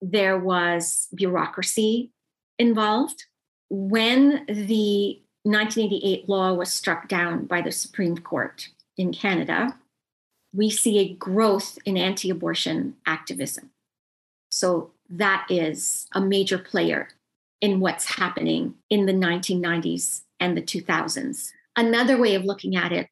[0.00, 2.10] there was bureaucracy
[2.58, 3.24] involved.
[3.68, 9.76] When the 1988 law was struck down by the Supreme Court in Canada,
[10.54, 13.70] we see a growth in anti abortion activism.
[14.50, 17.08] So that is a major player
[17.62, 21.50] in what's happening in the 1990s and the 2000s.
[21.76, 23.08] Another way of looking at it,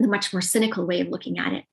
[0.00, 1.64] the much more cynical way of looking at it,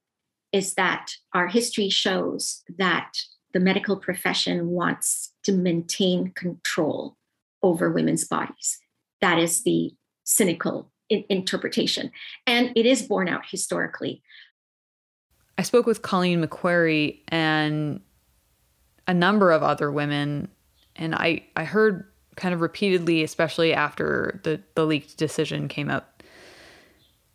[0.52, 3.14] is that our history shows that
[3.54, 7.16] the medical profession wants to maintain control
[7.64, 8.78] over women's bodies.
[9.22, 9.92] That is the
[10.26, 12.12] cynical I- interpretation.
[12.46, 14.22] And it is borne out historically.
[15.58, 18.02] I spoke with Colleen MacQuarrie and
[19.08, 20.50] a number of other women
[20.96, 26.24] and I I heard kind of repeatedly, especially after the the leaked decision came out,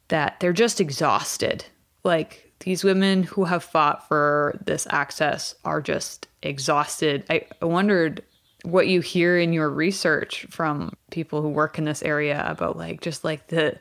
[0.08, 1.64] that they're just exhausted.
[2.04, 7.24] Like these women who have fought for this access are just exhausted.
[7.28, 8.22] I, I wondered
[8.62, 13.00] what you hear in your research from people who work in this area about like
[13.00, 13.78] just like the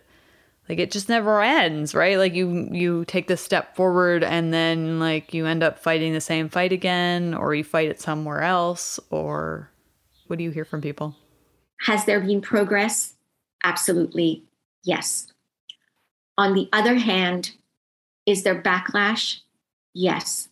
[0.67, 4.99] like it just never ends right like you you take this step forward and then
[4.99, 8.99] like you end up fighting the same fight again or you fight it somewhere else
[9.09, 9.69] or
[10.27, 11.15] what do you hear from people?
[11.81, 13.13] Has there been progress?
[13.63, 14.43] Absolutely,
[14.83, 15.27] yes.
[16.37, 17.51] On the other hand,
[18.25, 19.41] is there backlash?
[19.93, 20.49] Yes.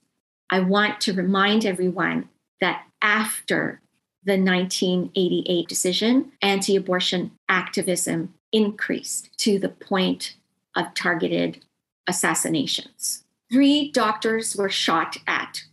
[0.50, 2.30] I want to remind everyone
[2.62, 3.82] that after
[4.24, 10.36] the 1988 decision, anti abortion activism increased to the point
[10.76, 11.66] of targeted
[12.08, 13.26] assassinations.
[13.52, 15.64] Three doctors were shot at,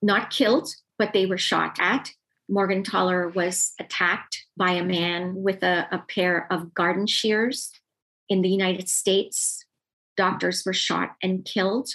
[0.00, 2.12] not killed, but they were shot at
[2.50, 7.70] Morgentaler was attacked by a man with a, a pair of garden shears
[8.28, 9.64] in the United States.
[10.16, 11.90] Doctors were shot and killed,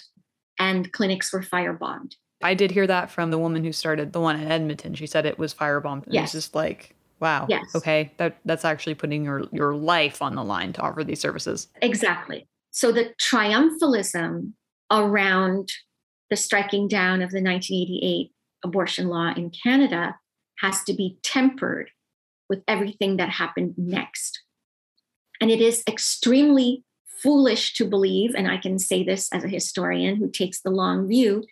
[0.60, 2.16] and clinics were firebombed.
[2.42, 4.94] I did hear that from the woman who started the one in Edmonton.
[4.94, 6.06] She said it was firebombed.
[6.06, 6.26] And Yes.
[6.26, 6.93] It's just like,
[7.24, 7.46] wow.
[7.50, 7.74] Yes.
[7.74, 8.12] Okay.
[8.18, 11.70] That that's actually putting your your life on the line to offer these services.
[11.82, 12.48] Exactly.
[12.72, 14.52] So the triumphalism
[14.92, 15.70] around
[16.30, 18.32] the striking down of the 1988
[18.66, 20.16] abortion law in Canada
[20.60, 21.92] has to be tempered
[22.50, 24.42] with everything that happened next.
[25.40, 26.84] And it is extremely
[27.22, 31.08] foolish to believe, and I can say this as a historian who takes the long
[31.08, 31.46] view,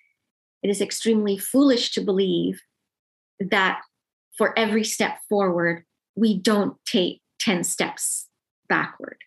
[0.63, 2.61] it is extremely foolish to believe
[3.39, 3.81] that
[4.37, 5.83] for every step forward,
[6.15, 8.27] we don't take 10 steps
[8.67, 9.17] backward.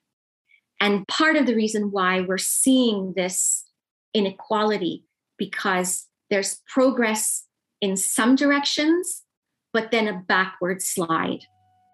[0.80, 3.64] And part of the reason why we're seeing this
[4.12, 5.04] inequality
[5.38, 7.44] because there's progress
[7.80, 9.22] in some directions,
[9.72, 11.40] but then a backward slide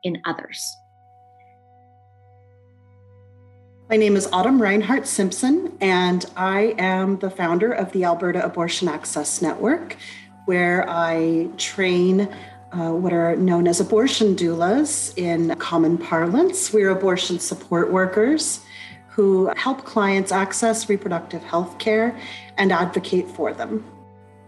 [0.05, 0.61] in others.
[3.89, 8.87] My name is Autumn Reinhardt Simpson, and I am the founder of the Alberta Abortion
[8.87, 9.97] Access Network,
[10.47, 12.29] where I train
[12.73, 16.73] uh, what are known as abortion doulas in common parlance.
[16.73, 18.61] We're abortion support workers
[19.09, 22.19] who help clients access reproductive health care
[22.57, 23.85] and advocate for them.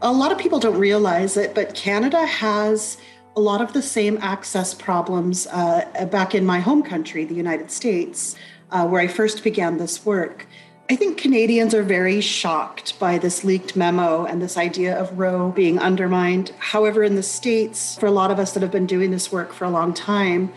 [0.02, 2.98] A lot of people don't realize it, but Canada has
[3.37, 7.70] a lot of the same access problems uh, back in my home country, the United
[7.70, 8.37] States,
[8.70, 10.46] uh, where I first began this work.
[10.90, 15.51] I think Canadians are very shocked by this leaked memo and this idea of Roe
[15.51, 16.53] being undermined.
[16.59, 19.53] However, in the States, for a lot of us that have been doing this work
[19.53, 20.53] for a long time,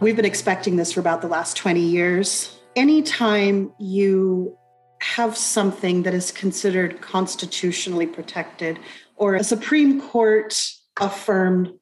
[0.00, 2.58] we've been expecting this for about the last 20 years.
[2.76, 4.56] Anytime you
[5.00, 8.80] have something that is considered constitutionally protected
[9.16, 10.60] or a Supreme Court
[10.98, 11.72] affirmed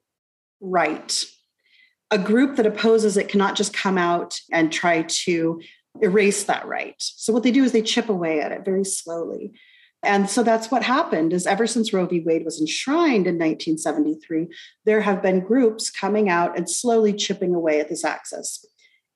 [0.60, 1.24] right,
[2.10, 5.60] a group that opposes it cannot just come out and try to
[6.00, 6.94] erase that right.
[6.98, 9.52] So what they do is they chip away at it very slowly.
[10.02, 12.20] And so that's what happened is ever since Roe v.
[12.20, 14.46] Wade was enshrined in 1973,
[14.84, 18.64] there have been groups coming out and slowly chipping away at this access.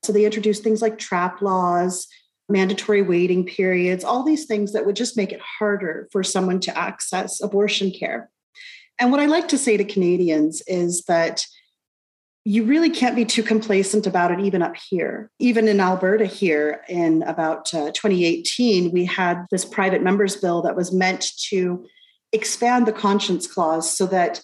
[0.03, 2.09] So they introduced things like trap laws,
[2.49, 6.77] mandatory waiting periods, all these things that would just make it harder for someone to
[6.77, 8.31] access abortion care.
[8.99, 11.47] And what I like to say to Canadians is that
[12.45, 15.31] you really can't be too complacent about it, even up here.
[15.39, 20.77] Even in Alberta, here in about uh, 2018, we had this private members bill that
[20.77, 21.87] was meant to
[22.33, 24.41] expand the conscience clause so that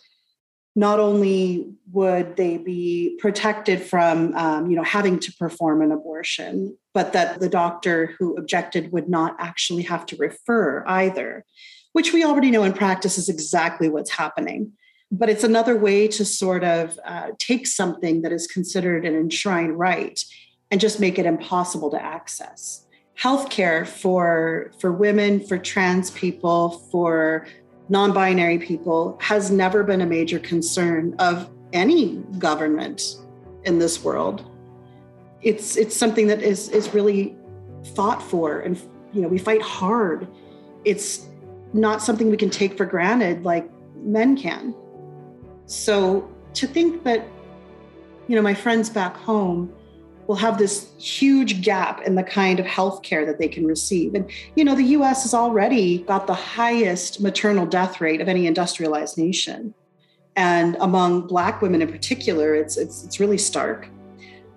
[0.74, 6.76] not only would they be protected from um, you know having to perform an abortion
[6.92, 11.44] but that the doctor who objected would not actually have to refer either
[11.92, 14.72] which we already know in practice is exactly what's happening
[15.10, 19.78] but it's another way to sort of uh, take something that is considered an enshrined
[19.78, 20.22] right
[20.70, 22.86] and just make it impossible to access.
[23.18, 27.46] Healthcare for for women for trans people for
[27.88, 33.16] non-binary people has never been a major concern of any government
[33.64, 34.50] in this world.
[35.40, 37.36] It's it's something that is is really
[37.94, 38.76] fought for and
[39.12, 40.26] you know we fight hard.
[40.84, 41.26] It's
[41.72, 44.74] not something we can take for granted like men can
[45.66, 47.26] so to think that,
[48.28, 49.72] you know, my friends back home
[50.26, 54.14] will have this huge gap in the kind of health care that they can receive.
[54.14, 58.46] And, you know, the US has already got the highest maternal death rate of any
[58.46, 59.74] industrialized nation.
[60.34, 63.88] And among Black women in particular, it's, it's, it's really stark.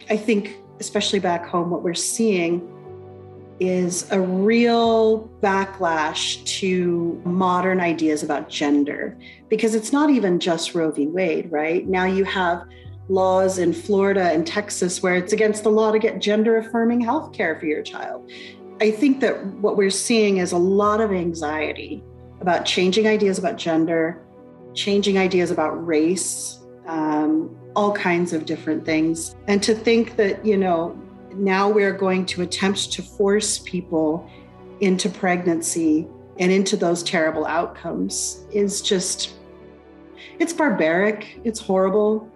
[0.10, 2.68] I think, especially back home, what we're seeing
[3.60, 9.18] is a real backlash to modern ideas about gender
[9.50, 11.08] because it's not even just Roe v.
[11.08, 11.88] Wade, right?
[11.88, 12.64] Now you have
[13.10, 17.34] laws in Florida and Texas where it's against the law to get gender affirming health
[17.34, 18.32] care for your child.
[18.80, 22.04] I think that what we're seeing is a lot of anxiety
[22.40, 24.22] about changing ideas about gender,
[24.74, 29.36] changing ideas about race, um, all kinds of different things.
[29.48, 30.98] And to think that, you know,
[31.34, 34.30] now we're going to attempt to force people
[34.80, 36.08] into pregnancy
[36.40, 39.36] and into those terrible outcomes is just
[40.40, 41.40] it's barbaric.
[41.44, 42.30] It's horrible.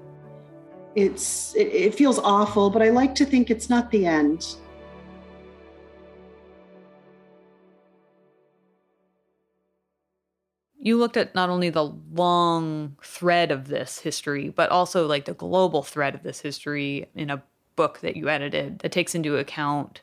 [0.96, 4.58] It's it, it, feels awful but i like to think it's not the end.
[10.78, 15.34] You looked at not only the long thread of this history but also like the
[15.34, 17.42] global thread of this history in a
[17.76, 20.02] book that you edited that takes into account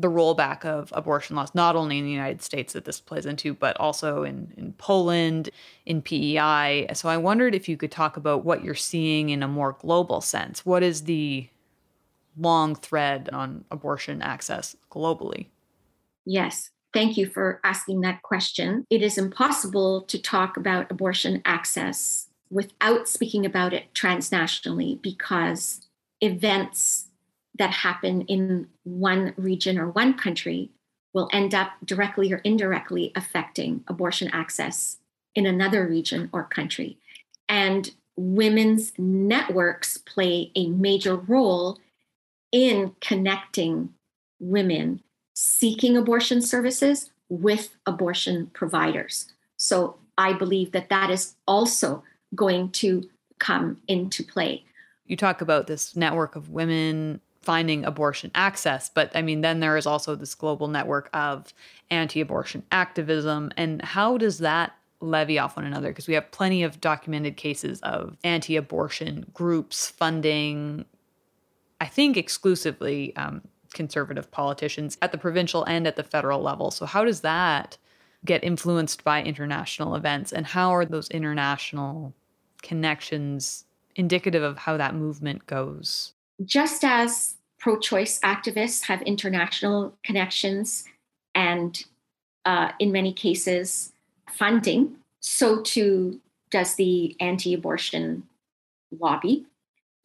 [0.00, 3.52] the rollback of abortion laws, not only in the United States that this plays into,
[3.52, 5.50] but also in, in Poland,
[5.84, 6.86] in PEI.
[6.94, 10.22] So I wondered if you could talk about what you're seeing in a more global
[10.22, 10.64] sense.
[10.64, 11.48] What is the
[12.38, 15.46] long thread on abortion access globally?
[16.24, 16.70] Yes.
[16.92, 18.84] thank you for asking that question.
[18.90, 25.86] It is impossible to talk about abortion access without speaking about it transnationally because
[26.20, 27.09] events
[27.58, 30.70] that happen in one region or one country
[31.12, 34.98] will end up directly or indirectly affecting abortion access
[35.34, 36.98] in another region or country.
[37.48, 41.78] And women's networks play a major role
[42.52, 43.94] in connecting
[44.38, 45.02] women
[45.34, 49.32] seeking abortion services with abortion providers.
[49.56, 52.02] So I believe that that is also
[52.34, 54.64] going to come into play.
[55.06, 59.76] You talk about this network of women finding abortion access, but I mean, then there
[59.76, 61.52] is also this global network of
[61.90, 63.50] anti abortion activism.
[63.56, 65.88] And how does that levy off one another?
[65.88, 70.84] Because we have plenty of documented cases of anti abortion groups funding,
[71.80, 76.70] I think, exclusively um, conservative politicians at the provincial and at the federal level.
[76.70, 77.78] So, how does that
[78.24, 80.32] get influenced by international events?
[80.32, 82.14] And how are those international
[82.62, 83.64] connections
[83.96, 86.12] indicative of how that movement goes?
[86.44, 90.84] Just as pro choice activists have international connections
[91.34, 91.84] and,
[92.44, 93.92] uh, in many cases,
[94.30, 96.20] funding, so too
[96.50, 98.24] does the anti abortion
[98.98, 99.46] lobby.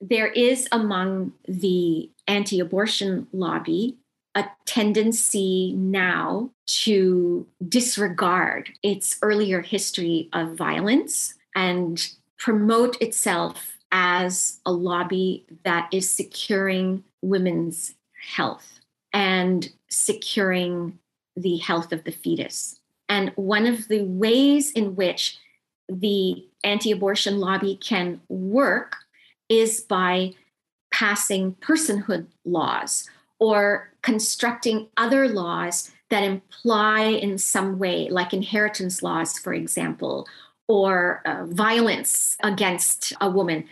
[0.02, 3.96] There is among the anti abortion lobby
[4.36, 14.72] a tendency now to disregard its earlier history of violence and promote itself as a
[14.72, 17.96] lobby that is securing women's
[18.36, 18.80] health
[19.14, 20.98] and securing
[21.36, 22.80] the health of the fetus.
[23.08, 25.38] And one of the ways in which
[25.88, 28.96] the anti abortion lobby can work
[29.50, 30.34] is by
[30.92, 33.10] passing personhood laws
[33.40, 40.28] or constructing other laws that imply in some way, like inheritance laws, for example,
[40.68, 43.66] or uh, violence against a woman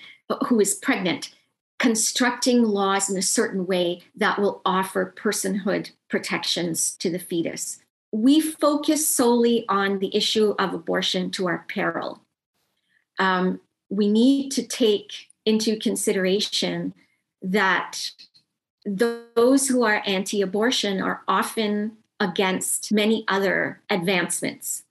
[0.47, 1.33] who is pregnant,
[1.79, 7.79] constructing laws in a certain way that will offer personhood protections to the fetus.
[8.11, 12.21] We focus solely on the issue of abortion to our peril.
[13.19, 16.93] Um, we need to take into consideration
[17.41, 18.11] that
[18.85, 24.83] those who are anti abortion are often against many other advancements.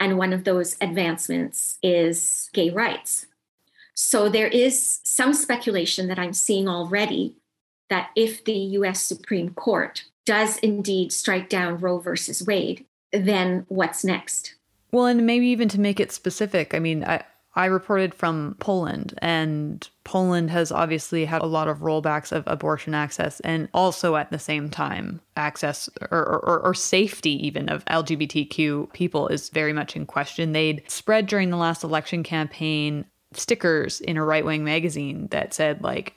[0.00, 3.26] And one of those advancements is gay rights.
[3.94, 7.34] So there is some speculation that I'm seeing already
[7.90, 14.04] that if the US Supreme Court does indeed strike down Roe versus Wade, then what's
[14.04, 14.54] next?
[14.92, 17.24] Well, and maybe even to make it specific, I mean, I,
[17.58, 22.94] I reported from Poland, and Poland has obviously had a lot of rollbacks of abortion
[22.94, 28.92] access and also at the same time access or, or, or, safety even of LGBTQ
[28.92, 30.52] people is very much in question.
[30.52, 35.82] They'd spread during the last election campaign stickers in a right wing magazine that said,
[35.82, 36.14] like,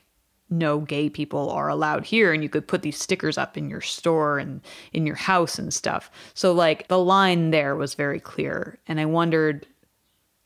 [0.52, 3.82] no gay people are allowed here and you could put these stickers up in your
[3.82, 4.62] store and
[4.94, 9.06] in your house and stuff so like the line there was very clear and i
[9.06, 9.66] wondered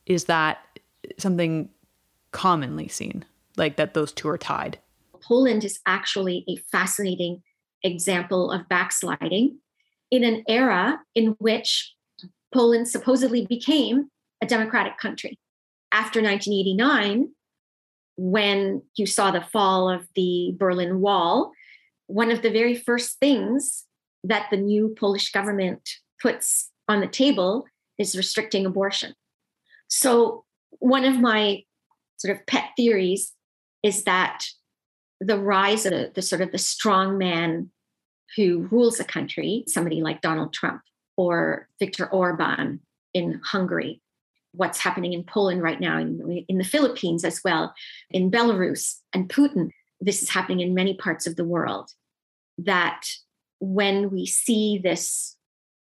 [0.06, 0.60] is that
[1.18, 1.70] something
[2.32, 3.26] commonly seen,
[3.58, 4.80] like that those two are tied.
[5.22, 7.42] Poland is actually a fascinating
[7.84, 9.58] example of backsliding
[10.12, 11.94] in an era in which
[12.54, 14.10] Poland supposedly became
[14.42, 15.40] a democratic country.
[15.92, 17.30] After 1989,
[18.18, 21.52] when you saw the fall of the Berlin Wall,
[22.08, 23.86] one of the very first things
[24.24, 25.90] that the new Polish government
[26.22, 27.66] puts on the table
[27.98, 29.14] is restricting abortion.
[29.88, 30.45] So
[30.80, 31.64] one of my
[32.18, 33.34] sort of pet theories
[33.84, 34.46] is that
[35.20, 37.70] the rise of the, the sort of the strong man
[38.36, 40.82] who rules a country, somebody like Donald Trump
[41.18, 42.82] or Viktor Orban
[43.14, 44.02] in Hungary,
[44.52, 47.74] what's happening in Poland right now, in, in the Philippines as well,
[48.10, 49.70] in Belarus and Putin.
[50.02, 51.92] This is happening in many parts of the world.
[52.58, 53.06] That
[53.60, 55.38] when we see this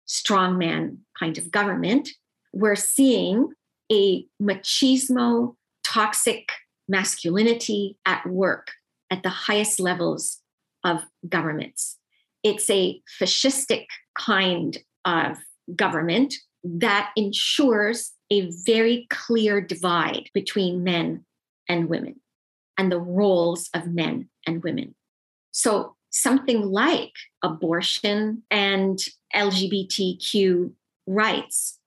[0.06, 2.10] strongman kind of government,
[2.52, 3.48] we're seeing
[3.92, 6.50] a machismo, toxic
[6.88, 8.72] masculinity at work
[9.10, 10.40] at the highest levels
[10.84, 11.98] of governments.
[12.42, 15.38] It's a fascistic kind of
[15.74, 21.24] government that ensures a very clear divide between men
[21.68, 22.20] and women
[22.78, 24.94] and the roles of men and women.
[25.52, 27.12] So, something like
[27.42, 28.98] abortion and
[29.34, 30.72] LGBTQ
[31.06, 31.78] rights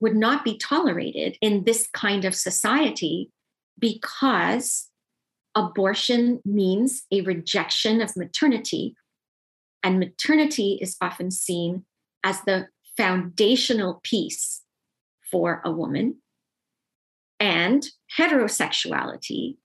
[0.00, 3.30] would not be tolerated in this kind of society
[3.78, 4.88] because
[5.54, 8.94] abortion means a rejection of maternity.
[9.82, 11.84] And maternity is often seen
[12.24, 14.62] as the foundational piece
[15.30, 16.16] for a woman.
[17.40, 17.86] And
[18.18, 19.56] heterosexuality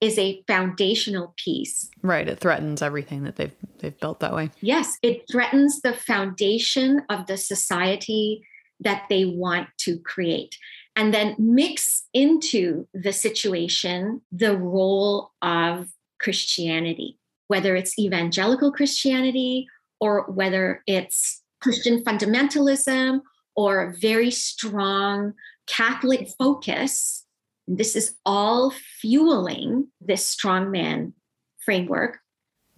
[0.00, 1.90] is a foundational piece.
[2.02, 2.28] Right.
[2.28, 4.50] It threatens everything that they've they've built that way.
[4.60, 8.42] Yes, it threatens the foundation of the society
[8.80, 10.56] that they want to create.
[10.94, 15.88] And then mix into the situation the role of
[16.20, 17.18] Christianity,
[17.48, 19.66] whether it's evangelical Christianity
[20.00, 23.20] or whether it's Christian fundamentalism
[23.54, 25.34] or very strong
[25.66, 27.24] Catholic focus.
[27.66, 31.12] This is all fueling this strongman
[31.64, 32.18] framework.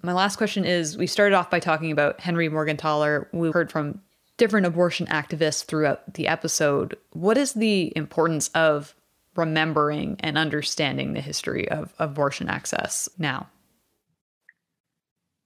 [0.02, 3.26] My last question is we started off by talking about Henry Morgentaler.
[3.32, 4.00] We heard from
[4.38, 6.96] different abortion activists throughout the episode.
[7.12, 8.94] What is the importance of
[9.36, 13.48] remembering and understanding the history of abortion access now?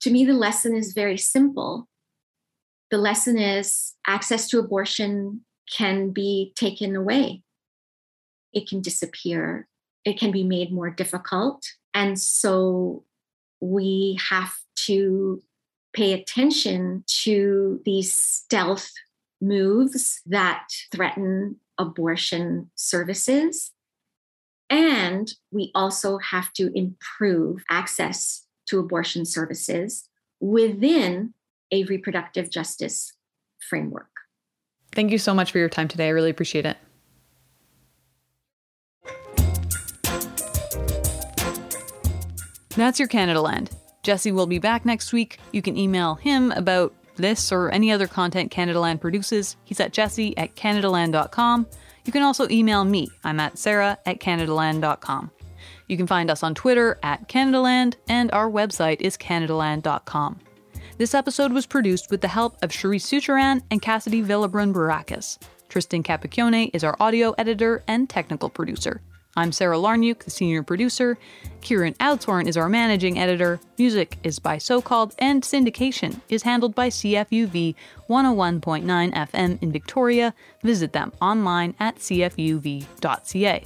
[0.02, 1.88] To me, the lesson is very simple.
[2.90, 5.40] The lesson is access to abortion
[5.74, 7.42] can be taken away,
[8.52, 9.66] it can disappear,
[10.04, 11.64] it can be made more difficult.
[11.94, 13.04] And so
[13.60, 14.54] we have
[14.86, 15.40] to
[15.92, 18.90] pay attention to these stealth
[19.40, 23.72] moves that threaten abortion services.
[24.70, 30.08] And we also have to improve access to abortion services
[30.40, 31.34] within
[31.70, 33.12] a reproductive justice
[33.60, 34.08] framework.
[34.92, 36.06] Thank you so much for your time today.
[36.06, 36.76] I really appreciate it.
[42.76, 43.70] That's your Canadaland.
[44.02, 45.38] Jesse will be back next week.
[45.52, 49.56] You can email him about this or any other content Canadaland produces.
[49.64, 51.66] He's at jesse at canadaland.com.
[52.04, 53.10] You can also email me.
[53.22, 55.30] I'm at sarah at canadaland.com.
[55.86, 60.40] You can find us on Twitter at Canadaland, and our website is canadaland.com.
[60.98, 65.38] This episode was produced with the help of Cherise Seucharan and Cassidy Villabrun Barakis.
[65.68, 69.00] Tristan Capacchione is our audio editor and technical producer.
[69.34, 71.16] I'm Sarah Lawrynuik, the senior producer.
[71.62, 73.60] Kieran Oudshoorn is our managing editor.
[73.78, 77.74] Music is by So Called, and syndication is handled by CFUV
[78.10, 80.34] 101.9 FM in Victoria.
[80.62, 83.64] Visit them online at cfuv.ca.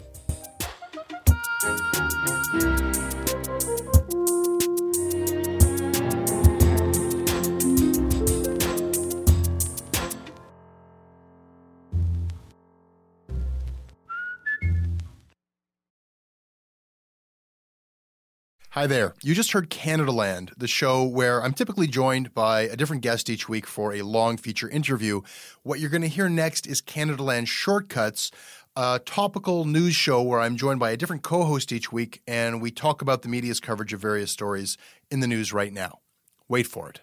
[18.77, 19.15] Hi there.
[19.23, 23.49] You just heard Canadaland, the show where I'm typically joined by a different guest each
[23.49, 25.23] week for a long feature interview.
[25.63, 28.31] What you're going to hear next is Canadaland Shortcuts,
[28.77, 32.61] a topical news show where I'm joined by a different co host each week and
[32.61, 34.77] we talk about the media's coverage of various stories
[35.11, 36.01] in the news right now.
[36.47, 37.01] Wait for it.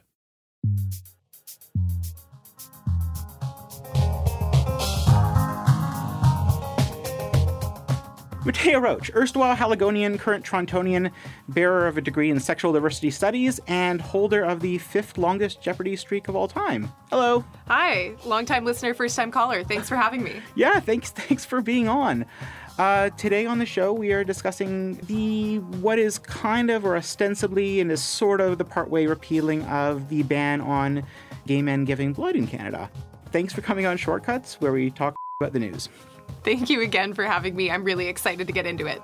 [8.44, 11.12] Mattea Roach, erstwhile Haligonian, current Torontonian,
[11.48, 15.96] bearer of a degree in sexual diversity studies, and holder of the fifth longest Jeopardy
[15.96, 16.92] streak of all time.
[17.10, 17.46] Hello.
[17.70, 19.64] Hi, longtime listener, first time caller.
[19.64, 20.42] Thanks for having me.
[20.56, 21.12] Yeah, thanks.
[21.24, 22.26] Thanks for being on.
[22.78, 27.80] Uh, today on the show, we are discussing the what is kind of or ostensibly
[27.80, 31.04] and is sort of the partway repealing of the ban on
[31.48, 32.90] gay men giving blood in Canada.
[33.32, 35.88] Thanks for coming on Shortcuts, where we talk about the news.
[36.44, 37.72] Thank you again for having me.
[37.72, 39.02] I'm really excited to get into it.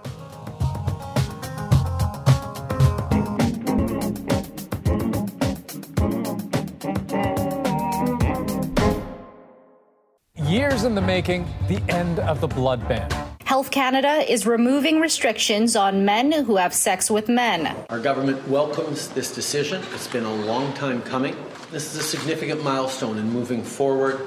[10.50, 13.10] Years in the making, the end of the blood ban.
[13.46, 17.76] Health Canada is removing restrictions on men who have sex with men.
[17.90, 19.82] Our government welcomes this decision.
[19.94, 21.36] It's been a long time coming.
[21.72, 24.20] This is a significant milestone in moving forward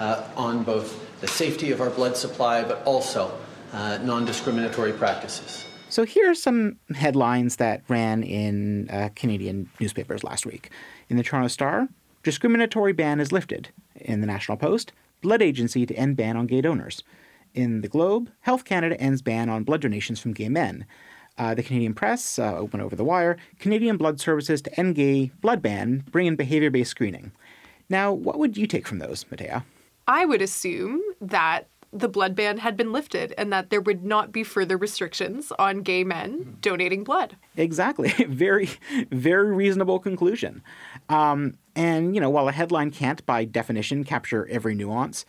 [0.00, 3.36] uh, on both the safety of our blood supply, but also
[3.72, 5.64] uh, non discriminatory practices.
[5.88, 10.70] So here are some headlines that ran in uh, Canadian newspapers last week.
[11.08, 11.88] In the Toronto Star,
[12.22, 13.70] discriminatory ban is lifted.
[13.96, 17.02] In the National Post, blood agency to end ban on gay donors.
[17.54, 20.86] In the Globe, Health Canada ends ban on blood donations from gay men.
[21.36, 25.32] Uh, the Canadian Press, uh, open over the wire, Canadian Blood Services to end gay
[25.40, 27.32] blood ban, bring in behavior based screening.
[27.88, 29.64] Now, what would you take from those, Mattea?
[30.06, 34.30] I would assume that the blood ban had been lifted and that there would not
[34.30, 37.36] be further restrictions on gay men donating blood.
[37.56, 38.10] Exactly.
[38.28, 38.70] very,
[39.10, 40.62] very reasonable conclusion.
[41.08, 45.24] Um, and, you know, while a headline can't, by definition, capture every nuance,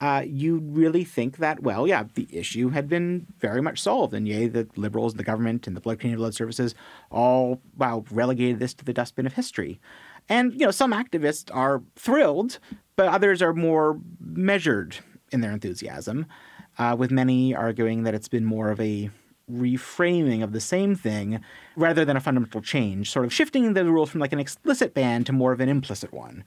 [0.00, 4.12] uh, you really think that, well, yeah, the issue had been very much solved.
[4.14, 6.74] And yay, the Liberals, the government, and the Blood Canadian Blood Services
[7.10, 9.80] all, wow, relegated this to the dustbin of history.
[10.28, 12.58] And, you know, some activists are thrilled,
[12.96, 14.98] but others are more measured
[15.30, 16.26] in their enthusiasm,
[16.78, 19.10] uh, with many arguing that it's been more of a
[19.50, 21.40] reframing of the same thing
[21.76, 25.24] rather than a fundamental change, sort of shifting the rules from like an explicit ban
[25.24, 26.44] to more of an implicit one.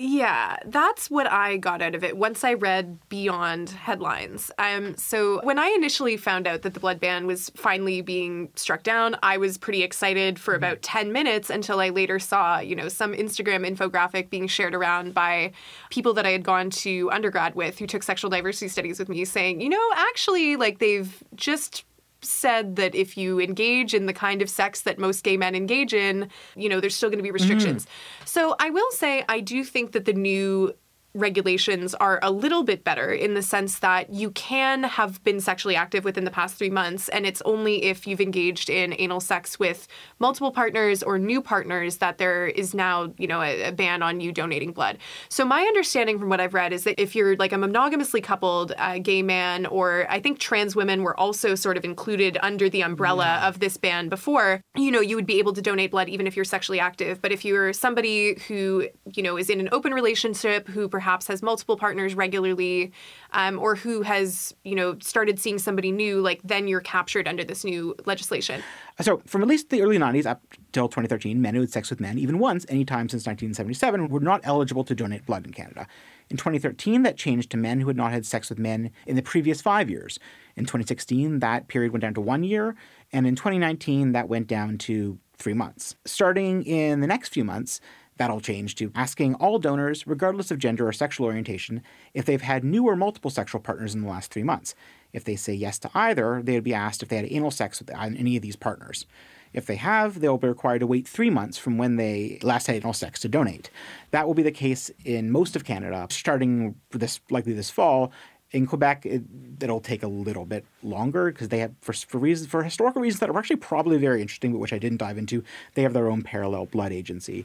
[0.00, 4.48] Yeah, that's what I got out of it once I read beyond headlines.
[4.56, 8.84] Um, so when I initially found out that the blood ban was finally being struck
[8.84, 12.88] down, I was pretty excited for about 10 minutes until I later saw, you know,
[12.88, 15.50] some Instagram infographic being shared around by
[15.90, 19.24] people that I had gone to undergrad with who took sexual diversity studies with me
[19.24, 21.84] saying, you know, actually, like they've just
[22.20, 25.94] said that if you engage in the kind of sex that most gay men engage
[25.94, 27.86] in, you know, there's still going to be restrictions.
[27.86, 28.28] Mm.
[28.28, 30.74] So I will say I do think that the new
[31.14, 35.74] regulations are a little bit better in the sense that you can have been sexually
[35.74, 39.58] active within the past three months, and it's only if you've engaged in anal sex
[39.58, 39.88] with
[40.18, 44.20] multiple partners or new partners that there is now, you know, a, a ban on
[44.20, 44.98] you donating blood.
[45.28, 48.72] So my understanding from what I've read is that if you're like a monogamously coupled
[48.78, 52.82] uh, gay man, or I think trans women were also sort of included under the
[52.82, 53.48] umbrella yeah.
[53.48, 56.36] of this ban before, you know, you would be able to donate blood even if
[56.36, 57.20] you're sexually active.
[57.20, 61.44] But if you're somebody who, you know, is in an open relationship, who perhaps has
[61.44, 62.90] multiple partners regularly,
[63.30, 67.44] um, or who has you know started seeing somebody new, like then you're captured under
[67.44, 68.60] this new legislation.
[69.00, 70.42] So from at least the early 90s up
[70.72, 74.40] till 2013, men who had sex with men even once, anytime since 1977, were not
[74.42, 75.86] eligible to donate blood in Canada.
[76.30, 79.22] In 2013, that changed to men who had not had sex with men in the
[79.22, 80.18] previous five years.
[80.56, 82.74] In 2016, that period went down to one year,
[83.12, 85.94] and in 2019, that went down to three months.
[86.04, 87.80] Starting in the next few months,
[88.18, 91.82] That'll change to asking all donors, regardless of gender or sexual orientation,
[92.14, 94.74] if they've had new or multiple sexual partners in the last three months.
[95.12, 97.78] If they say yes to either, they would be asked if they had anal sex
[97.78, 99.06] with any of these partners.
[99.52, 102.76] If they have, they'll be required to wait three months from when they last had
[102.76, 103.70] anal sex to donate.
[104.10, 108.12] That will be the case in most of Canada, starting this likely this fall.
[108.50, 109.22] In Quebec, it,
[109.60, 113.20] will take a little bit longer because they have, for, for reasons, for historical reasons
[113.20, 115.44] that are actually probably very interesting, but which I didn't dive into.
[115.74, 117.44] They have their own parallel blood agency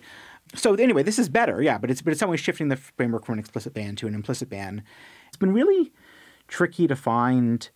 [0.56, 3.26] so anyway, this is better, yeah, but it's but it's some way shifting the framework
[3.26, 4.84] from an explicit ban to an implicit ban.
[5.28, 5.92] It's been really
[6.48, 7.70] tricky to find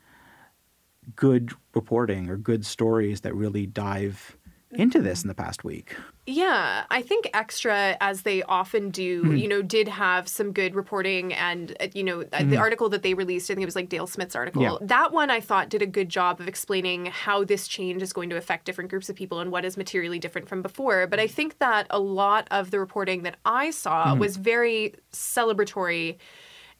[1.16, 4.38] good reporting or good stories that really dive
[4.78, 5.96] into this in the past week.
[6.26, 9.38] Yeah, I think Xtra, as they often do, mm-hmm.
[9.38, 11.34] you know, did have some good reporting.
[11.34, 12.50] And, uh, you know, mm-hmm.
[12.50, 14.62] the article that they released, I think it was like Dale Smith's article.
[14.62, 14.78] Yeah.
[14.82, 18.30] That one I thought did a good job of explaining how this change is going
[18.30, 21.08] to affect different groups of people and what is materially different from before.
[21.08, 24.20] But I think that a lot of the reporting that I saw mm-hmm.
[24.20, 26.18] was very celebratory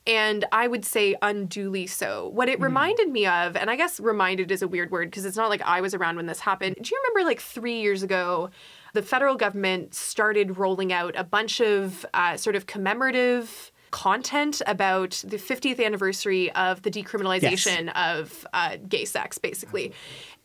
[0.08, 2.30] and I would say unduly so.
[2.30, 2.64] What it mm.
[2.64, 5.62] reminded me of, and I guess reminded is a weird word because it's not like
[5.62, 6.78] I was around when this happened.
[6.82, 8.50] Do you remember like three years ago?
[8.94, 15.22] The federal government started rolling out a bunch of uh, sort of commemorative content about
[15.26, 17.94] the 50th anniversary of the decriminalization yes.
[17.96, 19.94] of uh, gay sex, basically.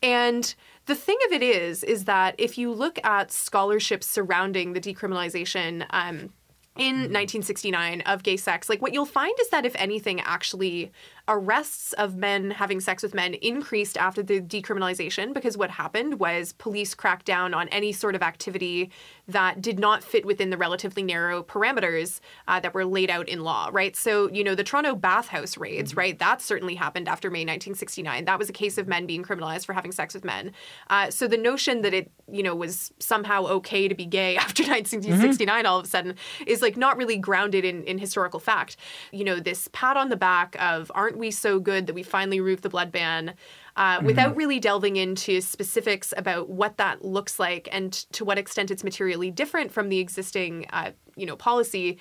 [0.02, 0.54] And
[0.86, 5.86] the thing of it is, is that if you look at scholarships surrounding the decriminalization,
[5.90, 6.32] um,
[6.76, 8.10] in 1969 mm-hmm.
[8.10, 10.92] of gay sex, like what you'll find is that if anything, actually
[11.32, 16.52] arrests of men having sex with men increased after the decriminalization because what happened was
[16.52, 18.90] police cracked down on any sort of activity
[19.26, 23.42] that did not fit within the relatively narrow parameters uh, that were laid out in
[23.42, 23.96] law, right?
[23.96, 25.98] So, you know, the Toronto bathhouse raids, mm-hmm.
[25.98, 26.18] right?
[26.18, 28.26] That certainly happened after May 1969.
[28.26, 30.52] That was a case of men being criminalized for having sex with men.
[30.90, 34.62] Uh, so the notion that it, you know, was somehow okay to be gay after
[34.64, 35.66] 1969 mm-hmm.
[35.66, 36.14] all of a sudden
[36.46, 38.76] is like not really grounded in, in historical fact.
[39.12, 42.40] You know, this pat on the back of aren't we so good that we finally
[42.40, 43.34] removed the blood ban?
[43.74, 44.06] Uh, mm-hmm.
[44.06, 48.84] without really delving into specifics about what that looks like and to what extent it's
[48.84, 51.98] materially different from the existing, uh, you know, policy.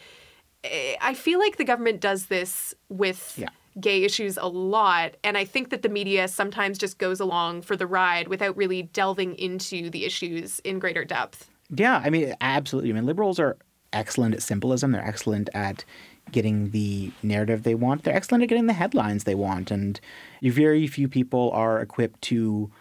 [0.65, 3.47] Eh, I feel like the government does this with yeah.
[3.79, 7.77] gay issues a lot, and I think that the media sometimes just goes along for
[7.77, 11.49] the ride without really delving into the issues in greater depth.
[11.73, 12.89] Yeah, I mean, absolutely.
[12.89, 13.55] I mean, liberals are
[13.93, 14.91] excellent at symbolism.
[14.91, 15.85] They're excellent at
[16.31, 18.03] getting the narrative they want.
[18.03, 19.71] They're excellent at getting the headlines they want.
[19.71, 19.99] And
[20.41, 22.71] very few people are equipped to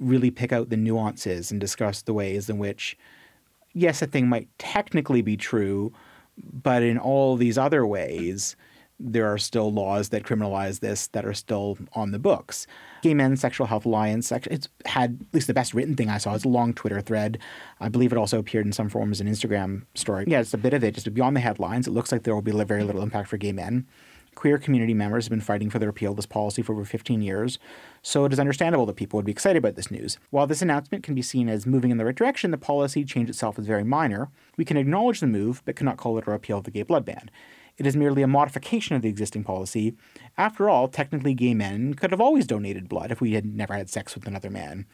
[0.00, 2.96] really pick out the nuances and discuss the ways in which,
[3.72, 5.92] yes, a thing might technically be true,
[6.36, 8.56] but in all these other ways,
[9.02, 12.66] there are still laws that criminalize this that are still on the books.
[13.02, 16.34] Gay Men's Sexual Health Alliance, it's had at least the best written thing I saw.
[16.34, 17.38] It's a long Twitter thread.
[17.80, 20.24] I believe it also appeared in some form as an Instagram story.
[20.28, 21.86] Yeah, it's a bit of it, just beyond the headlines.
[21.86, 23.86] It looks like there will be very little impact for gay men.
[24.34, 27.20] Queer community members have been fighting for the repeal of this policy for over 15
[27.20, 27.58] years,
[28.00, 30.16] so it is understandable that people would be excited about this news.
[30.30, 33.28] While this announcement can be seen as moving in the right direction, the policy change
[33.28, 34.30] itself is very minor.
[34.56, 37.04] We can acknowledge the move, but cannot call it a repeal of the gay blood
[37.04, 37.30] ban.
[37.78, 39.94] It is merely a modification of the existing policy.
[40.36, 43.90] After all, technically, gay men could have always donated blood if we had never had
[43.90, 44.86] sex with another man.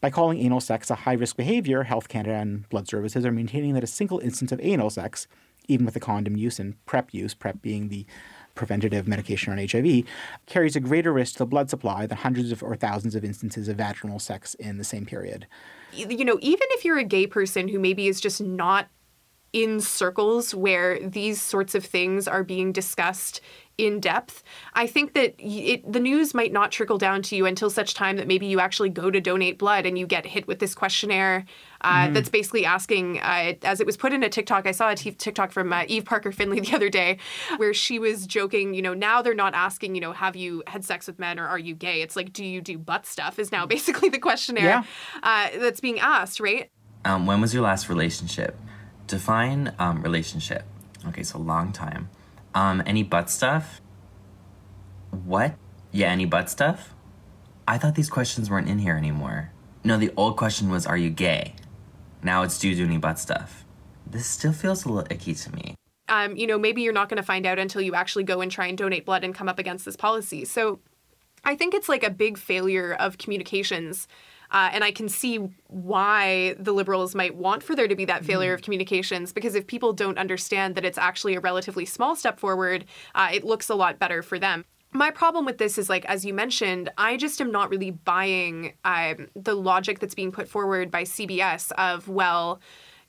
[0.00, 3.74] By calling anal sex a high risk behavior, Health Canada and Blood Services are maintaining
[3.74, 5.26] that a single instance of anal sex,
[5.68, 8.06] even with the condom use and PrEP use, PrEP being the
[8.54, 10.04] preventative medication on HIV,
[10.46, 13.68] carries a greater risk to the blood supply than hundreds of or thousands of instances
[13.68, 15.46] of vaginal sex in the same period.
[15.92, 18.88] You know, even if you're a gay person who maybe is just not
[19.52, 23.40] in circles where these sorts of things are being discussed
[23.80, 24.42] in depth,
[24.74, 28.16] I think that it, the news might not trickle down to you until such time
[28.16, 31.46] that maybe you actually go to donate blood and you get hit with this questionnaire
[31.80, 32.12] uh, mm-hmm.
[32.12, 34.66] that's basically asking, uh, as it was put in a TikTok.
[34.66, 37.18] I saw a t- TikTok from uh, Eve Parker Finley the other day
[37.56, 40.84] where she was joking, you know, now they're not asking, you know, have you had
[40.84, 42.02] sex with men or are you gay?
[42.02, 43.38] It's like, do you do butt stuff?
[43.38, 44.84] Is now basically the questionnaire yeah.
[45.22, 46.70] Uh, that's being asked, right?
[47.06, 48.54] Um, when was your last relationship?
[49.10, 50.62] Define um, relationship.
[51.08, 52.08] Okay, so long time.
[52.54, 53.80] Um, any butt stuff?
[55.24, 55.56] What?
[55.90, 56.94] Yeah, any butt stuff?
[57.66, 59.50] I thought these questions weren't in here anymore.
[59.82, 61.56] No, the old question was, are you gay?
[62.22, 63.64] Now it's do you do any butt stuff?
[64.06, 65.74] This still feels a little icky to me.
[66.08, 68.50] Um, you know, maybe you're not going to find out until you actually go and
[68.50, 70.44] try and donate blood and come up against this policy.
[70.44, 70.78] So
[71.42, 74.06] I think it's like a big failure of communications
[74.52, 75.36] uh, and I can see
[75.68, 78.54] why the liberals might want for there to be that failure mm.
[78.54, 82.84] of communications because if people don't understand that it's actually a relatively small step forward,
[83.14, 86.24] uh, it looks a lot better for them my problem with this is like as
[86.24, 90.90] you mentioned i just am not really buying um, the logic that's being put forward
[90.90, 92.60] by cbs of well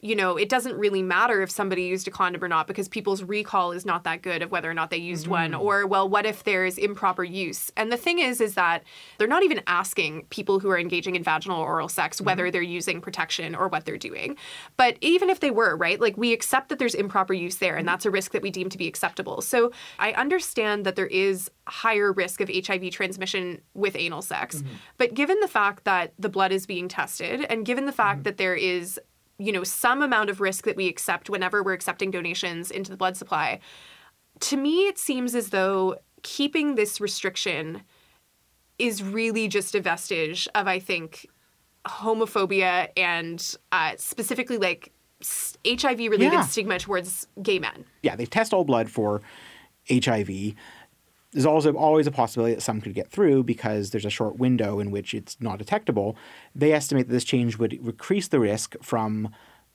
[0.01, 3.21] you know, it doesn't really matter if somebody used a condom or not because people's
[3.23, 5.31] recall is not that good of whether or not they used mm-hmm.
[5.31, 5.53] one.
[5.53, 7.71] Or, well, what if there's improper use?
[7.77, 8.83] And the thing is, is that
[9.19, 12.25] they're not even asking people who are engaging in vaginal or oral sex mm-hmm.
[12.25, 14.37] whether they're using protection or what they're doing.
[14.75, 17.85] But even if they were, right, like we accept that there's improper use there and
[17.85, 17.93] mm-hmm.
[17.93, 19.41] that's a risk that we deem to be acceptable.
[19.41, 24.57] So I understand that there is higher risk of HIV transmission with anal sex.
[24.57, 24.73] Mm-hmm.
[24.97, 28.23] But given the fact that the blood is being tested and given the fact mm-hmm.
[28.23, 28.99] that there is
[29.41, 32.97] you know some amount of risk that we accept whenever we're accepting donations into the
[32.97, 33.59] blood supply.
[34.41, 37.81] To me it seems as though keeping this restriction
[38.77, 41.27] is really just a vestige of i think
[41.85, 44.91] homophobia and uh, specifically like
[45.23, 46.45] hiv related yeah.
[46.45, 47.85] stigma towards gay men.
[48.01, 49.21] Yeah they test all blood for
[49.89, 50.29] hiv
[51.31, 54.79] there's also always a possibility that some could get through because there's a short window
[54.79, 56.15] in which it's not detectable.
[56.53, 59.29] They estimate that this change would increase the risk from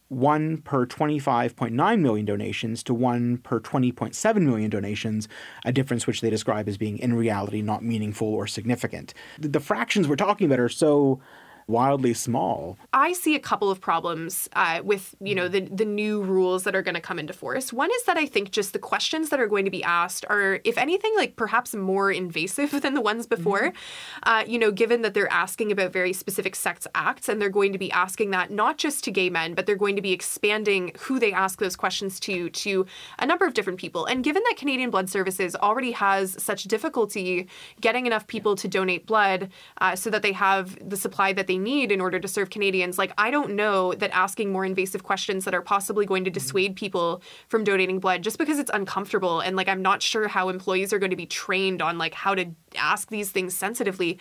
[0.08, 5.28] 1 per 25.9 million donations to 1 per 20.7 million donations,
[5.64, 9.14] a difference which they describe as being in reality not meaningful or significant.
[9.38, 11.20] The fractions we're talking about are so
[11.68, 12.78] wildly small.
[12.92, 16.74] I see a couple of problems uh, with you know the the new rules that
[16.74, 17.72] are going to come into force.
[17.72, 20.60] One is that I think just the questions that are going to be asked are,
[20.64, 23.60] if anything, like perhaps more invasive than the ones before.
[23.60, 24.28] Mm-hmm.
[24.28, 27.72] Uh, you know, given that they're asking about very specific sex acts, and they're going
[27.72, 30.92] to be asking that not just to gay men, but they're going to be expanding
[31.00, 32.86] who they ask those questions to to
[33.18, 34.06] a number of different people.
[34.06, 37.48] And given that Canadian Blood Services already has such difficulty
[37.80, 39.50] getting enough people to donate blood
[39.80, 42.50] uh, so that they have the supply that they they need in order to serve
[42.50, 42.98] Canadians.
[42.98, 46.76] Like, I don't know that asking more invasive questions that are possibly going to dissuade
[46.76, 49.40] people from donating blood just because it's uncomfortable.
[49.40, 52.34] And like, I'm not sure how employees are going to be trained on like how
[52.34, 52.46] to
[52.76, 54.18] ask these things sensitively.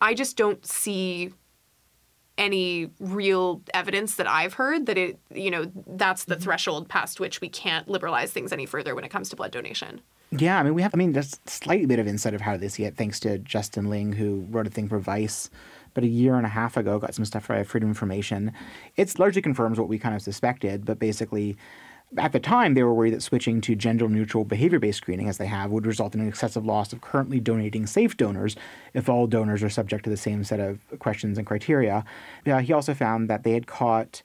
[0.00, 1.32] I just don't see
[2.38, 6.44] any real evidence that I've heard that it, you know, that's the mm-hmm.
[6.44, 10.02] threshold past which we can't liberalize things any further when it comes to blood donation.
[10.32, 12.68] Yeah, I mean, we have, I mean, there's slightly bit of insight of how they
[12.68, 15.48] see it thanks to Justin Ling, who wrote a thing for Vice
[15.96, 18.52] but a year and a half ago, got some stuff for Freedom of Information.
[18.96, 21.56] It's largely confirms what we kind of suspected, but basically,
[22.18, 25.38] at the time, they were worried that switching to gender neutral behavior based screening, as
[25.38, 28.56] they have, would result in an excessive loss of currently donating safe donors
[28.92, 32.04] if all donors are subject to the same set of questions and criteria.
[32.46, 34.22] Uh, he also found that they had caught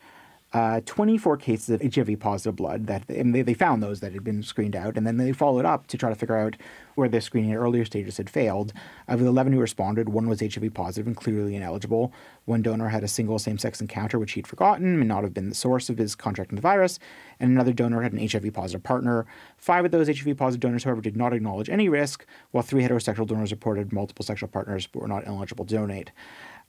[0.51, 4.43] uh, 24 cases of HIV positive blood that they, they found those that had been
[4.43, 6.57] screened out, and then they followed up to try to figure out
[6.95, 8.73] where the screening at earlier stages had failed.
[9.07, 12.13] Of the 11 who responded, one was HIV positive and clearly ineligible.
[12.45, 15.49] One donor had a single same sex encounter, which he'd forgotten and not have been
[15.49, 16.99] the source of his contracting the virus,
[17.39, 19.25] and another donor had an HIV positive partner.
[19.57, 23.27] Five of those HIV positive donors, however, did not acknowledge any risk, while three heterosexual
[23.27, 26.11] donors reported multiple sexual partners but were not eligible to donate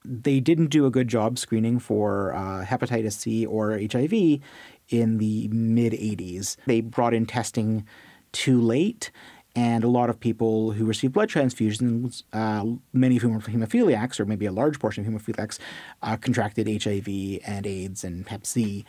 [0.05, 4.41] they didn't do a good job screening for uh, hepatitis C or HIV
[4.89, 6.57] in the mid 80s.
[6.67, 7.87] They brought in testing
[8.33, 9.11] too late.
[9.55, 14.19] And a lot of people who receive blood transfusions, uh, many of whom are hemophiliacs,
[14.19, 15.59] or maybe a large portion of hemophiliacs,
[16.03, 18.85] uh, contracted HIV and AIDS and Hep C.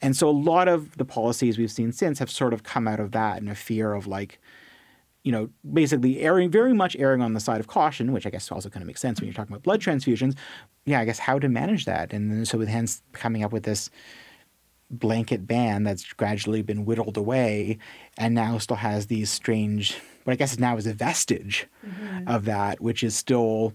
[0.00, 3.00] And so a lot of the policies we've seen since have sort of come out
[3.00, 4.40] of that in a fear of like,
[5.22, 8.50] you know, basically erring very much erring on the side of caution, which I guess
[8.50, 10.36] also kind of makes sense when you're talking about blood transfusions.
[10.84, 12.12] Yeah, I guess how to manage that.
[12.12, 13.90] And so with hence coming up with this
[14.90, 17.78] blanket ban that's gradually been whittled away
[18.16, 22.28] and now still has these strange what I guess now is a vestige mm-hmm.
[22.28, 23.72] of that, which is still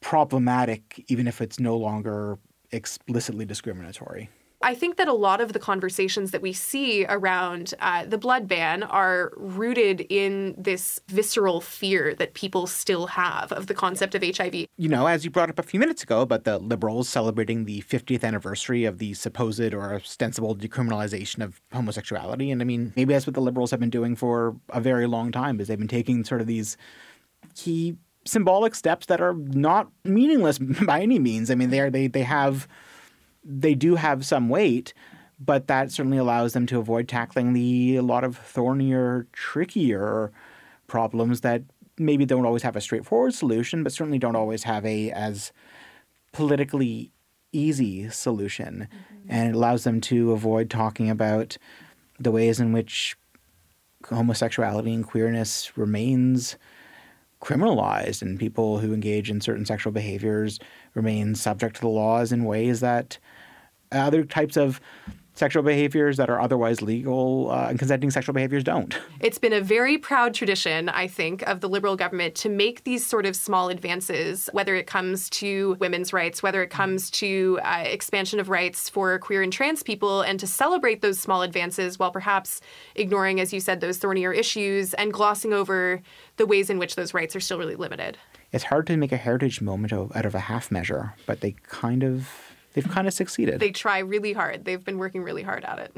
[0.00, 2.38] problematic even if it's no longer
[2.72, 4.30] explicitly discriminatory.
[4.62, 8.46] I think that a lot of the conversations that we see around uh, the blood
[8.46, 14.22] ban are rooted in this visceral fear that people still have of the concept of
[14.22, 14.66] HIV.
[14.76, 17.80] You know, as you brought up a few minutes ago about the Liberals celebrating the
[17.82, 22.50] 50th anniversary of the supposed or ostensible decriminalization of homosexuality.
[22.50, 25.32] And I mean, maybe that's what the Liberals have been doing for a very long
[25.32, 26.76] time, is they've been taking sort of these
[27.54, 27.96] key
[28.26, 31.50] symbolic steps that are not meaningless by any means.
[31.50, 32.68] I mean, they are they they have
[33.44, 34.92] they do have some weight,
[35.38, 40.32] but that certainly allows them to avoid tackling the a lot of thornier, trickier
[40.86, 41.62] problems that
[41.98, 45.52] maybe don't always have a straightforward solution, but certainly don't always have a as
[46.32, 47.10] politically
[47.52, 48.88] easy solution.
[48.90, 49.30] Mm-hmm.
[49.30, 51.56] And it allows them to avoid talking about
[52.18, 53.16] the ways in which
[54.08, 56.56] homosexuality and queerness remains
[57.40, 60.58] criminalized and people who engage in certain sexual behaviors
[60.94, 63.18] remain subject to the laws in ways that
[63.92, 64.80] other types of
[65.40, 68.98] sexual behaviors that are otherwise legal uh, and consenting sexual behaviors don't.
[69.20, 73.04] It's been a very proud tradition, I think, of the Liberal government to make these
[73.06, 77.84] sort of small advances, whether it comes to women's rights, whether it comes to uh,
[77.86, 82.10] expansion of rights for queer and trans people, and to celebrate those small advances while
[82.10, 82.60] perhaps
[82.94, 86.02] ignoring, as you said, those thornier issues and glossing over
[86.36, 88.18] the ways in which those rights are still really limited.
[88.52, 92.02] It's hard to make a heritage moment out of a half measure, but they kind
[92.02, 92.28] of
[92.74, 93.60] they've kind of succeeded.
[93.60, 94.64] They try really hard.
[94.64, 95.96] They've been working really hard at it.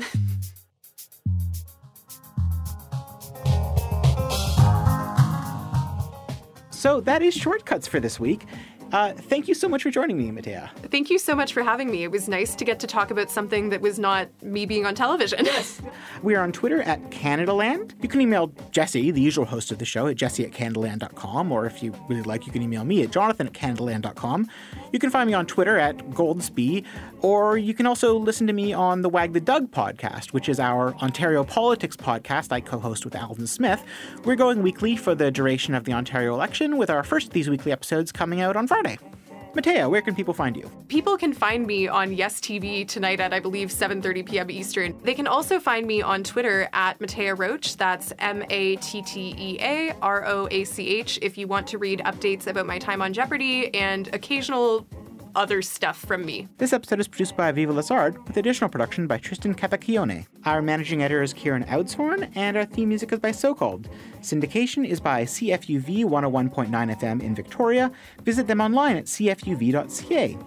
[6.71, 8.47] so that is shortcuts for this week.
[8.93, 10.69] Uh, thank you so much for joining me, Mattea.
[10.91, 12.03] Thank you so much for having me.
[12.03, 14.95] It was nice to get to talk about something that was not me being on
[14.95, 15.47] television.
[15.47, 15.81] Yes.
[16.23, 17.95] we are on Twitter at Canadaland.
[18.03, 21.65] You can email Jesse, the usual host of the show, at jesse at canadaland.com, or
[21.65, 24.49] if you really like, you can email me at jonathan at canadaland.com.
[24.93, 26.85] You can find me on Twitter at Goldsbie,
[27.23, 30.61] or you can also listen to me on the Wag the Doug podcast, which is
[30.61, 33.83] our Ontario politics podcast I co host with Alvin Smith.
[34.25, 37.49] We're going weekly for the duration of the Ontario election, with our first of these
[37.49, 38.99] weekly episodes coming out on Friday.
[39.55, 40.71] Mattea, where can people find you?
[40.89, 44.51] People can find me on Yes TV tonight at I believe 7:30 p.m.
[44.51, 44.99] Eastern.
[45.03, 47.77] They can also find me on Twitter at Mattea Roach.
[47.77, 51.19] That's M A T T E A R O A C H.
[51.21, 54.87] If you want to read updates about my time on Jeopardy and occasional
[55.35, 56.49] other stuff from me.
[56.59, 60.27] This episode is produced by Aviva Lazard, with additional production by Tristan Capacchione.
[60.45, 63.89] Our managing editor is Kieran Oudshoorn, and our theme music is by So Called.
[64.21, 67.91] Syndication is by CFUV 101.9 FM in Victoria.
[68.23, 70.39] Visit them online at cfuv.ca.